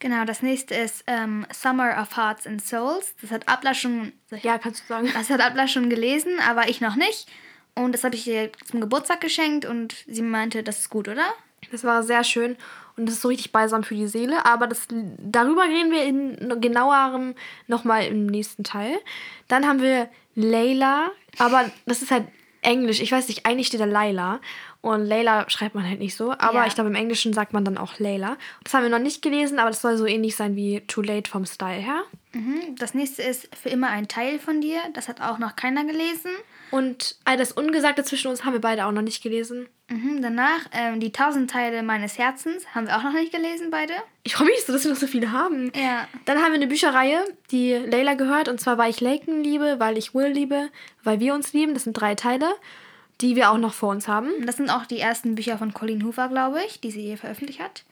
Genau, 0.00 0.24
das 0.24 0.42
nächste 0.42 0.74
ist 0.74 1.04
ähm, 1.06 1.46
Summer 1.52 2.02
of 2.02 2.16
Hearts 2.16 2.48
and 2.48 2.60
Souls. 2.60 3.14
Das 3.20 3.30
hat 3.30 3.46
Abla 3.46 3.74
schon, 3.74 4.12
Ja, 4.42 4.58
kannst 4.58 4.82
du 4.82 4.88
sagen. 4.88 5.08
das 5.14 5.30
hat 5.30 5.40
Abla 5.40 5.68
schon 5.68 5.88
gelesen, 5.88 6.40
aber 6.48 6.68
ich 6.68 6.80
noch 6.80 6.96
nicht. 6.96 7.28
Und 7.76 7.92
das 7.92 8.02
habe 8.02 8.16
ich 8.16 8.26
ihr 8.26 8.50
zum 8.68 8.80
Geburtstag 8.80 9.20
geschenkt 9.20 9.66
und 9.66 9.94
sie 10.08 10.22
meinte, 10.22 10.64
das 10.64 10.80
ist 10.80 10.90
gut, 10.90 11.06
oder? 11.06 11.32
Das 11.70 11.84
war 11.84 12.02
sehr 12.02 12.24
schön 12.24 12.56
und 12.96 13.06
das 13.06 13.16
ist 13.16 13.22
so 13.22 13.28
richtig 13.28 13.52
balsam 13.52 13.84
für 13.84 13.94
die 13.94 14.06
Seele. 14.08 14.44
Aber 14.46 14.66
das, 14.66 14.86
darüber 14.90 15.64
reden 15.64 15.90
wir 15.90 16.04
in 16.04 16.60
genauerem 16.60 17.34
nochmal 17.66 18.06
im 18.06 18.26
nächsten 18.26 18.64
Teil. 18.64 18.96
Dann 19.48 19.66
haben 19.66 19.80
wir 19.82 20.08
Layla, 20.34 21.10
aber 21.38 21.70
das 21.86 22.02
ist 22.02 22.10
halt 22.10 22.26
Englisch. 22.62 23.00
Ich 23.00 23.12
weiß 23.12 23.28
nicht, 23.28 23.46
eigentlich 23.46 23.68
steht 23.68 23.80
da 23.80 23.84
Layla. 23.84 24.40
Und 24.80 25.04
Layla 25.06 25.48
schreibt 25.50 25.74
man 25.74 25.88
halt 25.88 25.98
nicht 25.98 26.14
so. 26.16 26.30
Aber 26.32 26.60
Ja. 26.60 26.66
ich 26.66 26.74
glaube, 26.74 26.90
im 26.90 26.94
Englischen 26.96 27.32
sagt 27.32 27.52
man 27.52 27.64
dann 27.64 27.78
auch 27.78 27.98
Layla. 27.98 28.36
Das 28.62 28.74
haben 28.74 28.82
wir 28.84 28.90
noch 28.90 28.98
nicht 29.00 29.22
gelesen, 29.22 29.58
aber 29.58 29.70
das 29.70 29.80
soll 29.80 29.96
so 29.96 30.06
ähnlich 30.06 30.36
sein 30.36 30.54
wie 30.56 30.80
Too 30.82 31.02
Late 31.02 31.28
vom 31.30 31.44
Style 31.46 31.80
her. 31.80 32.02
Mhm. 32.32 32.76
Das 32.78 32.94
nächste 32.94 33.22
ist 33.22 33.48
Für 33.60 33.68
immer 33.70 33.88
ein 33.88 34.06
Teil 34.08 34.38
von 34.38 34.60
dir. 34.60 34.78
Das 34.94 35.08
hat 35.08 35.20
auch 35.20 35.38
noch 35.38 35.56
keiner 35.56 35.84
gelesen. 35.84 36.30
Und 36.70 37.16
all 37.24 37.36
das 37.36 37.52
Ungesagte 37.52 38.04
zwischen 38.04 38.28
uns 38.28 38.44
haben 38.44 38.52
wir 38.52 38.60
beide 38.60 38.86
auch 38.86 38.92
noch 38.92 39.02
nicht 39.02 39.22
gelesen. 39.22 39.68
Mhm. 39.88 40.20
Danach 40.20 40.60
ähm, 40.72 41.00
Die 41.00 41.12
tausend 41.12 41.50
Teile 41.50 41.82
meines 41.82 42.18
Herzens. 42.18 42.66
Haben 42.74 42.86
wir 42.86 42.96
auch 42.96 43.02
noch 43.02 43.12
nicht 43.12 43.32
gelesen, 43.32 43.70
beide. 43.70 43.94
Ich 44.22 44.34
freue 44.34 44.48
mich 44.48 44.64
so, 44.64 44.72
dass 44.72 44.84
wir 44.84 44.92
noch 44.92 44.98
so 44.98 45.06
viele 45.06 45.32
haben. 45.32 45.72
Ja. 45.74 46.06
Dann 46.26 46.38
haben 46.38 46.48
wir 46.48 46.56
eine 46.56 46.66
Bücherreihe, 46.66 47.24
die 47.50 47.72
Layla 47.72 48.14
gehört. 48.14 48.48
Und 48.48 48.60
zwar, 48.60 48.76
weil 48.78 48.90
ich 48.90 49.00
Laken 49.00 49.42
liebe, 49.42 49.76
weil 49.78 49.96
ich 49.96 50.14
Will 50.14 50.28
liebe, 50.28 50.68
weil 51.04 51.20
wir 51.20 51.34
uns 51.34 51.52
lieben. 51.52 51.74
Das 51.74 51.84
sind 51.84 51.94
drei 51.94 52.14
Teile, 52.14 52.50
die 53.20 53.34
wir 53.34 53.50
auch 53.50 53.58
noch 53.58 53.72
vor 53.72 53.90
uns 53.90 54.08
haben. 54.08 54.30
Das 54.44 54.56
sind 54.56 54.70
auch 54.70 54.84
die 54.84 55.00
ersten 55.00 55.34
Bücher 55.34 55.56
von 55.58 55.72
Colleen 55.72 56.04
Hoover, 56.04 56.28
glaube 56.28 56.60
ich, 56.66 56.80
die 56.80 56.90
sie 56.90 57.02
hier 57.02 57.16
veröffentlicht 57.16 57.60
hat. 57.60 57.84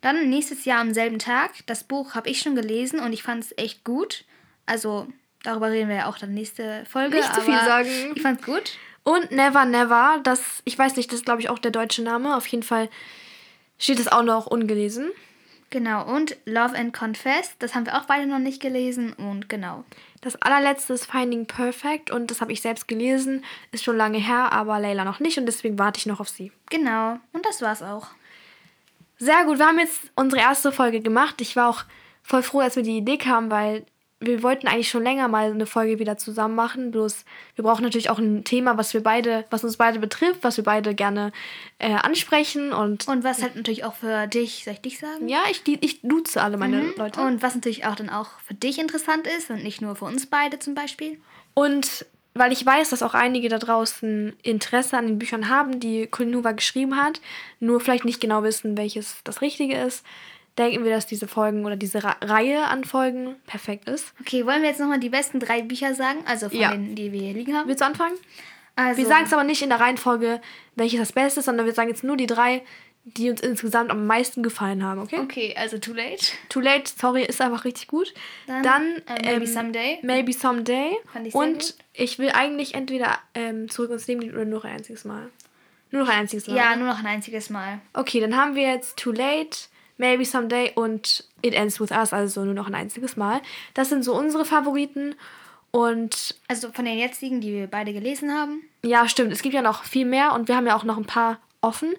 Dann 0.00 0.30
nächstes 0.30 0.64
Jahr 0.64 0.80
am 0.80 0.94
selben 0.94 1.18
Tag. 1.18 1.50
Das 1.66 1.84
Buch 1.84 2.14
habe 2.14 2.28
ich 2.28 2.40
schon 2.40 2.56
gelesen 2.56 2.98
und 2.98 3.12
ich 3.12 3.22
fand 3.22 3.44
es 3.44 3.54
echt 3.56 3.84
gut. 3.84 4.24
Also 4.66 5.06
darüber 5.42 5.70
reden 5.70 5.88
wir 5.88 5.96
ja 5.96 6.06
auch 6.06 6.18
dann 6.18 6.34
nächste 6.34 6.84
Folge. 6.86 7.16
Nicht 7.16 7.34
zu 7.34 7.42
viel 7.42 7.54
sagen. 7.54 7.88
Ich 8.14 8.22
fand 8.22 8.40
es 8.40 8.46
gut. 8.46 8.72
Und 9.04 9.30
Never 9.30 9.64
Never, 9.64 10.20
das, 10.22 10.62
ich 10.64 10.78
weiß 10.78 10.96
nicht, 10.96 11.10
das 11.10 11.20
ist 11.20 11.24
glaube 11.24 11.40
ich 11.40 11.48
auch 11.48 11.58
der 11.58 11.70
deutsche 11.70 12.02
Name. 12.02 12.36
Auf 12.36 12.46
jeden 12.46 12.62
Fall 12.62 12.88
steht 13.78 13.98
es 13.98 14.08
auch 14.08 14.22
noch 14.22 14.46
ungelesen. 14.46 15.10
Genau. 15.70 16.04
Und 16.04 16.36
Love 16.44 16.76
and 16.76 16.92
Confess. 16.92 17.56
Das 17.58 17.74
haben 17.74 17.86
wir 17.86 17.96
auch 17.96 18.04
beide 18.04 18.26
noch 18.26 18.38
nicht 18.38 18.60
gelesen. 18.60 19.14
Und 19.14 19.48
genau. 19.48 19.84
Das 20.20 20.36
allerletzte 20.36 20.92
ist 20.92 21.06
Finding 21.06 21.46
Perfect 21.46 22.10
und 22.10 22.30
das 22.30 22.40
habe 22.40 22.52
ich 22.52 22.60
selbst 22.60 22.86
gelesen. 22.86 23.42
Ist 23.72 23.82
schon 23.82 23.96
lange 23.96 24.18
her, 24.18 24.52
aber 24.52 24.78
Layla 24.78 25.04
noch 25.04 25.18
nicht 25.18 25.38
und 25.38 25.46
deswegen 25.46 25.78
warte 25.78 25.98
ich 25.98 26.06
noch 26.06 26.20
auf 26.20 26.28
sie. 26.28 26.52
Genau. 26.70 27.18
Und 27.32 27.46
das 27.46 27.62
war's 27.62 27.82
auch. 27.82 28.08
Sehr 29.18 29.44
gut, 29.44 29.58
wir 29.58 29.66
haben 29.66 29.78
jetzt 29.78 30.10
unsere 30.14 30.42
erste 30.42 30.72
Folge 30.72 31.00
gemacht. 31.00 31.40
Ich 31.40 31.56
war 31.56 31.70
auch 31.70 31.84
voll 32.22 32.42
froh, 32.42 32.60
als 32.60 32.76
wir 32.76 32.82
die 32.82 32.98
Idee 32.98 33.18
kamen, 33.18 33.50
weil 33.50 33.86
wir 34.24 34.42
wollten 34.42 34.66
eigentlich 34.66 34.88
schon 34.88 35.02
länger 35.02 35.28
mal 35.28 35.50
eine 35.50 35.66
Folge 35.66 35.98
wieder 35.98 36.16
zusammen 36.16 36.54
machen. 36.54 36.90
Bloß 36.90 37.24
wir 37.56 37.64
brauchen 37.64 37.82
natürlich 37.82 38.10
auch 38.10 38.18
ein 38.18 38.44
Thema, 38.44 38.78
was 38.78 38.94
wir 38.94 39.02
beide, 39.02 39.44
was 39.50 39.64
uns 39.64 39.76
beide 39.76 39.98
betrifft, 39.98 40.42
was 40.42 40.56
wir 40.56 40.64
beide 40.64 40.94
gerne 40.94 41.32
äh, 41.78 41.92
ansprechen 41.92 42.72
und 42.72 43.08
Und 43.08 43.24
was 43.24 43.42
halt 43.42 43.56
natürlich 43.56 43.84
auch 43.84 43.94
für 43.94 44.26
dich, 44.26 44.64
soll 44.64 44.74
ich 44.74 44.80
dich 44.80 44.98
sagen? 44.98 45.28
ja, 45.28 45.40
ich, 45.50 45.62
ich 45.66 46.00
duze 46.02 46.40
alle 46.40 46.56
meine 46.56 46.82
Leute. 46.96 47.20
Und 47.20 47.42
was 47.42 47.54
natürlich 47.54 47.84
auch 47.84 47.96
dann 47.96 48.10
auch 48.10 48.30
für 48.46 48.54
dich 48.54 48.78
interessant 48.78 49.26
ist 49.26 49.50
und 49.50 49.62
nicht 49.62 49.82
nur 49.82 49.96
für 49.96 50.04
uns 50.04 50.26
beide 50.26 50.58
zum 50.58 50.74
Beispiel. 50.74 51.18
Und 51.54 52.06
weil 52.34 52.52
ich 52.52 52.64
weiß, 52.64 52.90
dass 52.90 53.02
auch 53.02 53.14
einige 53.14 53.48
da 53.48 53.58
draußen 53.58 54.34
Interesse 54.42 54.96
an 54.96 55.06
den 55.06 55.18
Büchern 55.18 55.48
haben, 55.48 55.80
die 55.80 56.06
Colin 56.06 56.34
Hoover 56.36 56.54
geschrieben 56.54 56.96
hat, 56.96 57.20
nur 57.60 57.80
vielleicht 57.80 58.04
nicht 58.04 58.20
genau 58.20 58.42
wissen, 58.42 58.76
welches 58.76 59.18
das 59.24 59.42
Richtige 59.42 59.76
ist, 59.76 60.04
denken 60.58 60.84
wir, 60.84 60.90
dass 60.92 61.06
diese 61.06 61.26
Folgen 61.28 61.64
oder 61.64 61.76
diese 61.76 62.02
Ra 62.04 62.16
Reihe 62.20 62.64
an 62.66 62.84
Folgen 62.84 63.36
perfekt 63.46 63.88
ist. 63.88 64.12
Okay, 64.20 64.44
wollen 64.46 64.62
wir 64.62 64.68
jetzt 64.68 64.80
nochmal 64.80 65.00
die 65.00 65.08
besten 65.08 65.40
drei 65.40 65.62
Bücher 65.62 65.94
sagen? 65.94 66.20
Also 66.26 66.48
von 66.48 66.58
Ja. 66.58 66.70
denen, 66.70 66.94
die 66.94 67.12
wir 67.12 67.20
hier 67.20 67.34
liegen 67.34 67.56
haben? 67.56 67.68
Willst 67.68 67.80
du 67.80 67.86
anfangen? 67.86 68.16
Also, 68.74 68.98
Wir 69.02 69.06
sagen 69.06 69.24
es 69.26 69.32
aber 69.32 69.44
nicht 69.44 69.62
in 69.62 69.68
der 69.68 69.80
Reihenfolge, 69.80 70.40
welches 70.76 70.98
das 70.98 71.12
Beste 71.12 71.40
ist, 71.40 71.46
sondern 71.46 71.66
wir 71.66 71.74
sagen 71.74 71.90
jetzt 71.90 72.04
nur 72.04 72.16
die 72.16 72.26
drei, 72.26 72.62
die 73.04 73.28
uns 73.30 73.40
insgesamt 73.42 73.90
am 73.90 74.06
meisten 74.06 74.42
gefallen 74.42 74.82
haben, 74.84 75.00
okay? 75.00 75.18
Okay, 75.18 75.54
also 75.58 75.76
Too 75.78 75.92
Late. 75.92 76.24
Too 76.48 76.60
Late, 76.60 76.90
sorry, 76.96 77.24
ist 77.24 77.40
einfach 77.42 77.64
richtig 77.64 77.88
gut. 77.88 78.14
Dann, 78.46 78.62
Dann, 78.62 78.82
äh, 79.08 79.22
Maybe 79.24 79.44
ähm, 79.44 79.46
Someday. 79.46 79.98
Maybe 80.02 80.32
Someday. 80.32 80.96
Fand 81.12 81.26
ich 81.26 81.32
sehr 81.32 81.42
Und 81.42 81.58
gut. 81.58 81.74
ich 81.92 82.18
will 82.18 82.30
eigentlich 82.30 82.74
entweder 82.74 83.18
ähm, 83.34 83.68
zurück 83.68 83.90
ins 83.90 84.06
Leben 84.06 84.20
gehen 84.20 84.32
oder 84.34 84.44
nur 84.44 84.60
noch 84.60 84.64
ein 84.64 84.76
einziges 84.76 85.04
Mal. 85.04 85.28
Nur 85.90 86.02
noch 86.04 86.08
ein 86.08 86.20
einziges 86.20 86.46
Mal. 86.46 86.56
Ja, 86.56 86.76
nur 86.76 86.86
noch 86.88 86.98
ein 87.00 87.06
einziges 87.06 87.50
Mal. 87.50 87.80
Okay, 87.92 88.20
dann 88.20 88.36
haben 88.36 88.54
wir 88.54 88.62
jetzt 88.72 88.96
Too 88.96 89.12
Late, 89.12 89.58
Maybe 89.98 90.24
Someday 90.24 90.72
und 90.74 91.24
It 91.42 91.54
Ends 91.54 91.80
With 91.80 91.90
Us, 91.90 92.12
also 92.12 92.44
nur 92.44 92.54
noch 92.54 92.66
ein 92.66 92.74
einziges 92.74 93.16
Mal. 93.16 93.40
Das 93.74 93.88
sind 93.88 94.04
so 94.04 94.14
unsere 94.14 94.44
Favoriten. 94.44 95.14
Und 95.70 96.34
Also 96.48 96.70
von 96.70 96.84
den 96.84 96.98
jetzigen, 96.98 97.40
die 97.40 97.52
wir 97.52 97.66
beide 97.66 97.92
gelesen 97.92 98.32
haben. 98.32 98.62
ja, 98.84 99.08
stimmt, 99.08 99.32
es 99.32 99.42
gibt 99.42 99.54
ja 99.54 99.62
noch 99.62 99.84
viel 99.84 100.04
mehr 100.04 100.34
und 100.34 100.48
wir 100.48 100.56
haben 100.56 100.66
ja 100.66 100.76
auch 100.76 100.84
noch 100.84 100.98
ein 100.98 101.06
paar 101.06 101.38
offen. 101.62 101.94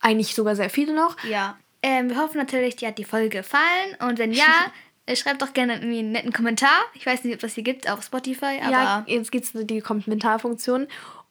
Eigentlich 0.00 0.34
sogar 0.34 0.54
sehr 0.54 0.70
viele 0.70 0.94
noch. 0.94 1.16
Ja. 1.24 1.58
Ähm, 1.82 2.10
wir 2.10 2.16
hoffen 2.18 2.38
natürlich, 2.38 2.76
dir 2.76 2.88
hat 2.88 2.98
die 2.98 3.04
Folge 3.04 3.28
gefallen. 3.28 3.96
Und 4.00 4.18
wenn 4.18 4.32
ja, 4.32 4.44
Äh, 5.08 5.16
Schreibt 5.16 5.40
doch 5.40 5.54
gerne 5.54 5.76
irgendwie 5.76 6.00
einen 6.00 6.12
netten 6.12 6.32
Kommentar. 6.34 6.84
Ich 6.92 7.06
weiß 7.06 7.24
nicht, 7.24 7.34
ob 7.34 7.40
das 7.40 7.54
hier 7.54 7.64
gibt 7.64 7.90
auf 7.90 8.04
Spotify, 8.04 8.60
aber 8.60 8.70
Ja, 8.70 9.04
jetzt 9.06 9.32
gibt 9.32 9.46
es 9.46 9.52
die 9.54 9.80
Kommentarfunktion. 9.80 10.86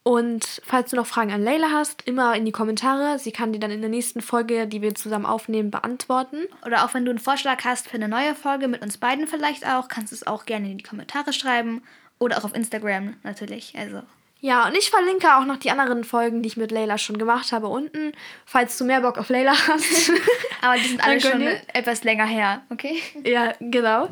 Und 0.08 0.62
falls 0.64 0.88
du 0.88 0.96
noch 0.96 1.06
Fragen 1.06 1.32
an 1.32 1.44
Leila 1.44 1.68
hast, 1.70 2.08
immer 2.08 2.34
in 2.34 2.46
die 2.46 2.50
Kommentare. 2.50 3.18
Sie 3.18 3.30
kann 3.30 3.52
die 3.52 3.58
dann 3.58 3.70
in 3.70 3.82
der 3.82 3.90
nächsten 3.90 4.22
Folge, 4.22 4.66
die 4.66 4.80
wir 4.80 4.94
zusammen 4.94 5.26
aufnehmen, 5.26 5.70
beantworten. 5.70 6.46
oder 6.64 6.86
auch 6.86 6.94
wenn 6.94 7.04
du 7.04 7.10
einen 7.10 7.18
Vorschlag 7.18 7.62
hast 7.66 7.88
für 7.88 7.96
eine 7.96 8.08
neue 8.08 8.34
Folge 8.34 8.68
mit 8.68 8.80
uns 8.80 8.96
beiden 8.96 9.26
vielleicht 9.26 9.66
auch, 9.66 9.88
kannst 9.88 10.12
du 10.12 10.16
es 10.16 10.26
auch 10.26 10.46
gerne 10.46 10.70
in 10.70 10.78
die 10.78 10.82
Kommentare 10.82 11.34
schreiben 11.34 11.82
oder 12.18 12.38
auch 12.38 12.44
auf 12.44 12.54
Instagram 12.54 13.16
natürlich. 13.22 13.74
Also 13.76 14.00
Ja, 14.40 14.66
und 14.66 14.74
ich 14.78 14.88
verlinke 14.88 15.36
auch 15.36 15.44
noch 15.44 15.58
die 15.58 15.70
anderen 15.70 16.04
Folgen, 16.04 16.42
die 16.42 16.46
ich 16.46 16.56
mit 16.56 16.70
Leila 16.70 16.96
schon 16.96 17.18
gemacht 17.18 17.52
habe, 17.52 17.66
unten, 17.66 18.12
falls 18.46 18.78
du 18.78 18.86
mehr 18.86 19.02
Bock 19.02 19.18
auf 19.18 19.28
Leila 19.28 19.52
hast. 19.52 20.10
Aber 20.62 20.78
die 20.78 20.88
sind 20.88 21.04
alle 21.04 21.20
schon 21.20 21.42
etwas 21.74 22.02
länger 22.04 22.24
her, 22.24 22.62
okay? 22.70 22.96
ja, 23.24 23.52
genau. 23.60 24.08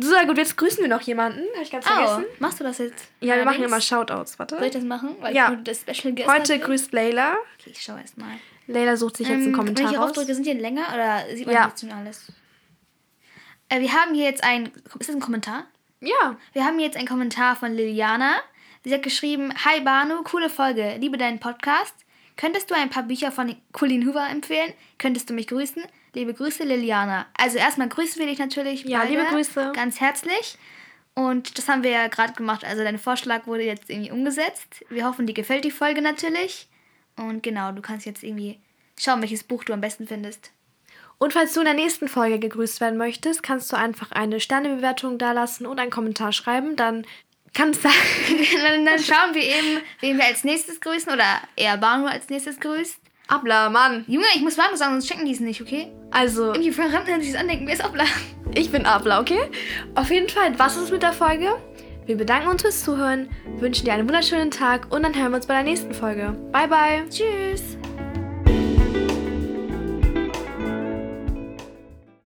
So, 0.00 0.14
gut, 0.26 0.38
jetzt 0.38 0.56
grüßen 0.56 0.82
wir 0.82 0.88
noch 0.88 1.00
jemanden. 1.02 1.40
Habe 1.54 1.62
ich 1.62 1.70
ganz 1.70 1.86
vergessen. 1.86 2.24
Oh, 2.28 2.34
machst 2.38 2.60
du 2.60 2.64
das 2.64 2.78
jetzt? 2.78 3.08
Ja, 3.20 3.36
wir 3.36 3.44
machen 3.44 3.62
immer 3.62 3.80
Shoutouts. 3.80 4.32
Soll 4.36 4.46
ich 4.46 4.52
Warte. 4.60 4.70
das 4.70 4.82
machen? 4.84 5.16
Weil 5.20 5.34
Ja. 5.34 5.54
das 5.56 5.80
Special 5.82 6.14
Guest 6.14 6.28
Heute 6.28 6.58
grüßt 6.58 6.92
Leila. 6.92 7.34
Okay, 7.60 7.70
ich 7.72 7.82
schau 7.82 7.96
erst 7.96 8.16
mal. 8.18 8.28
Leila 8.66 8.96
sucht 8.96 9.16
sich 9.16 9.26
jetzt 9.28 9.36
einen 9.36 9.46
Ähm, 9.48 9.52
Kommentar 9.52 9.84
wenn 9.86 9.92
ich 9.92 9.98
raus. 9.98 10.10
aufdrücke, 10.10 10.34
sind 10.34 10.46
die 10.46 10.52
länger 10.52 10.86
oder 10.94 11.24
sieht 11.36 11.46
man 11.46 11.54
Ja. 11.54 11.66
jetzt 11.68 11.80
schon 11.80 11.90
alles? 11.92 12.32
Äh, 13.68 13.80
wir 13.80 13.92
haben 13.92 14.14
hier 14.14 14.24
jetzt 14.24 14.42
ein. 14.44 14.66
Ist 14.98 15.08
das 15.08 15.16
ein 15.16 15.20
Kommentar? 15.20 15.64
Ja. 16.00 16.36
Wir 16.52 16.64
haben 16.64 16.76
hier 16.76 16.86
jetzt 16.86 16.96
einen 16.96 17.08
Kommentar 17.08 17.56
von 17.56 17.72
Liliana. 17.74 18.36
Sie 18.84 18.94
hat 18.94 19.02
geschrieben: 19.02 19.52
Hi 19.64 19.80
Banu, 19.80 20.22
coole 20.22 20.48
Folge, 20.50 20.96
liebe 20.98 21.18
deinen 21.18 21.40
Podcast. 21.40 21.94
Könntest 22.36 22.70
du 22.70 22.74
ein 22.74 22.88
paar 22.90 23.02
Bücher 23.02 23.30
von 23.32 23.54
Colleen 23.72 24.06
Hoover 24.06 24.26
empfehlen? 24.30 24.72
Könntest 24.98 25.28
du 25.28 25.34
mich 25.34 25.46
grüßen? 25.48 25.82
Liebe 26.14 26.34
Grüße, 26.34 26.64
Liliana. 26.64 27.26
Also 27.36 27.58
erstmal 27.58 27.88
grüßen 27.88 28.18
wir 28.18 28.26
dich 28.26 28.38
natürlich. 28.38 28.84
Ja, 28.84 29.00
beide 29.00 29.12
liebe 29.12 29.24
Grüße. 29.24 29.72
Ganz 29.74 30.00
herzlich. 30.00 30.58
Und 31.14 31.58
das 31.58 31.68
haben 31.68 31.82
wir 31.82 31.90
ja 31.90 32.08
gerade 32.08 32.32
gemacht. 32.32 32.64
Also 32.64 32.82
dein 32.82 32.98
Vorschlag 32.98 33.46
wurde 33.46 33.64
jetzt 33.64 33.90
irgendwie 33.90 34.10
umgesetzt. 34.10 34.84
Wir 34.88 35.04
hoffen, 35.04 35.26
dir 35.26 35.34
gefällt 35.34 35.64
die 35.64 35.70
Folge 35.70 36.02
natürlich. 36.02 36.68
Und 37.16 37.42
genau, 37.42 37.72
du 37.72 37.82
kannst 37.82 38.06
jetzt 38.06 38.22
irgendwie 38.22 38.58
schauen, 38.98 39.20
welches 39.20 39.44
Buch 39.44 39.64
du 39.64 39.72
am 39.72 39.80
besten 39.80 40.06
findest. 40.06 40.50
Und 41.18 41.34
falls 41.34 41.52
du 41.52 41.60
in 41.60 41.66
der 41.66 41.74
nächsten 41.74 42.08
Folge 42.08 42.38
gegrüßt 42.38 42.80
werden 42.80 42.96
möchtest, 42.96 43.42
kannst 43.42 43.70
du 43.70 43.76
einfach 43.76 44.10
eine 44.10 44.40
Sternebewertung 44.40 45.18
dalassen 45.18 45.66
und 45.66 45.78
einen 45.78 45.90
Kommentar 45.90 46.32
schreiben. 46.32 46.76
Dann 46.76 47.06
kannst 47.52 47.84
du. 47.84 47.88
dann, 48.62 48.86
dann 48.86 48.98
schauen 48.98 49.34
wir 49.34 49.42
eben, 49.42 49.82
wen 50.00 50.16
wir 50.16 50.24
als 50.24 50.44
nächstes 50.44 50.80
grüßen 50.80 51.12
oder 51.12 51.42
eher 51.56 51.76
Banu 51.76 52.06
als 52.06 52.30
nächstes 52.30 52.58
grüßt. 52.58 52.99
Abla, 53.30 53.70
Mann. 53.70 54.04
Junge, 54.08 54.26
ich 54.34 54.42
muss 54.42 54.56
Banu 54.56 54.76
sagen, 54.76 54.92
sonst 54.94 55.08
checken 55.08 55.24
die 55.24 55.32
es 55.32 55.40
nicht, 55.40 55.62
okay? 55.62 55.88
Also, 56.10 56.46
Irgendwie 56.48 56.72
verraten 56.72 57.20
sich 57.20 57.32
das 57.32 57.40
andenken, 57.40 57.66
wer 57.66 57.74
ist 57.74 57.84
Obla? 57.84 58.04
ich 58.54 58.70
bin 58.70 58.84
Abla, 58.86 59.20
okay? 59.20 59.38
Auf 59.94 60.10
jeden 60.10 60.28
Fall, 60.28 60.58
was 60.58 60.76
ist 60.76 60.90
mit 60.90 61.02
der 61.02 61.12
Folge? 61.12 61.46
Wir 62.06 62.16
bedanken 62.16 62.48
uns 62.48 62.62
fürs 62.62 62.82
Zuhören, 62.82 63.28
wünschen 63.58 63.84
dir 63.84 63.92
einen 63.92 64.08
wunderschönen 64.08 64.50
Tag 64.50 64.92
und 64.92 65.04
dann 65.04 65.14
hören 65.14 65.30
wir 65.30 65.36
uns 65.36 65.46
bei 65.46 65.54
der 65.54 65.62
nächsten 65.62 65.94
Folge. 65.94 66.34
Bye, 66.50 66.66
bye. 66.66 67.04
Tschüss. 67.08 67.78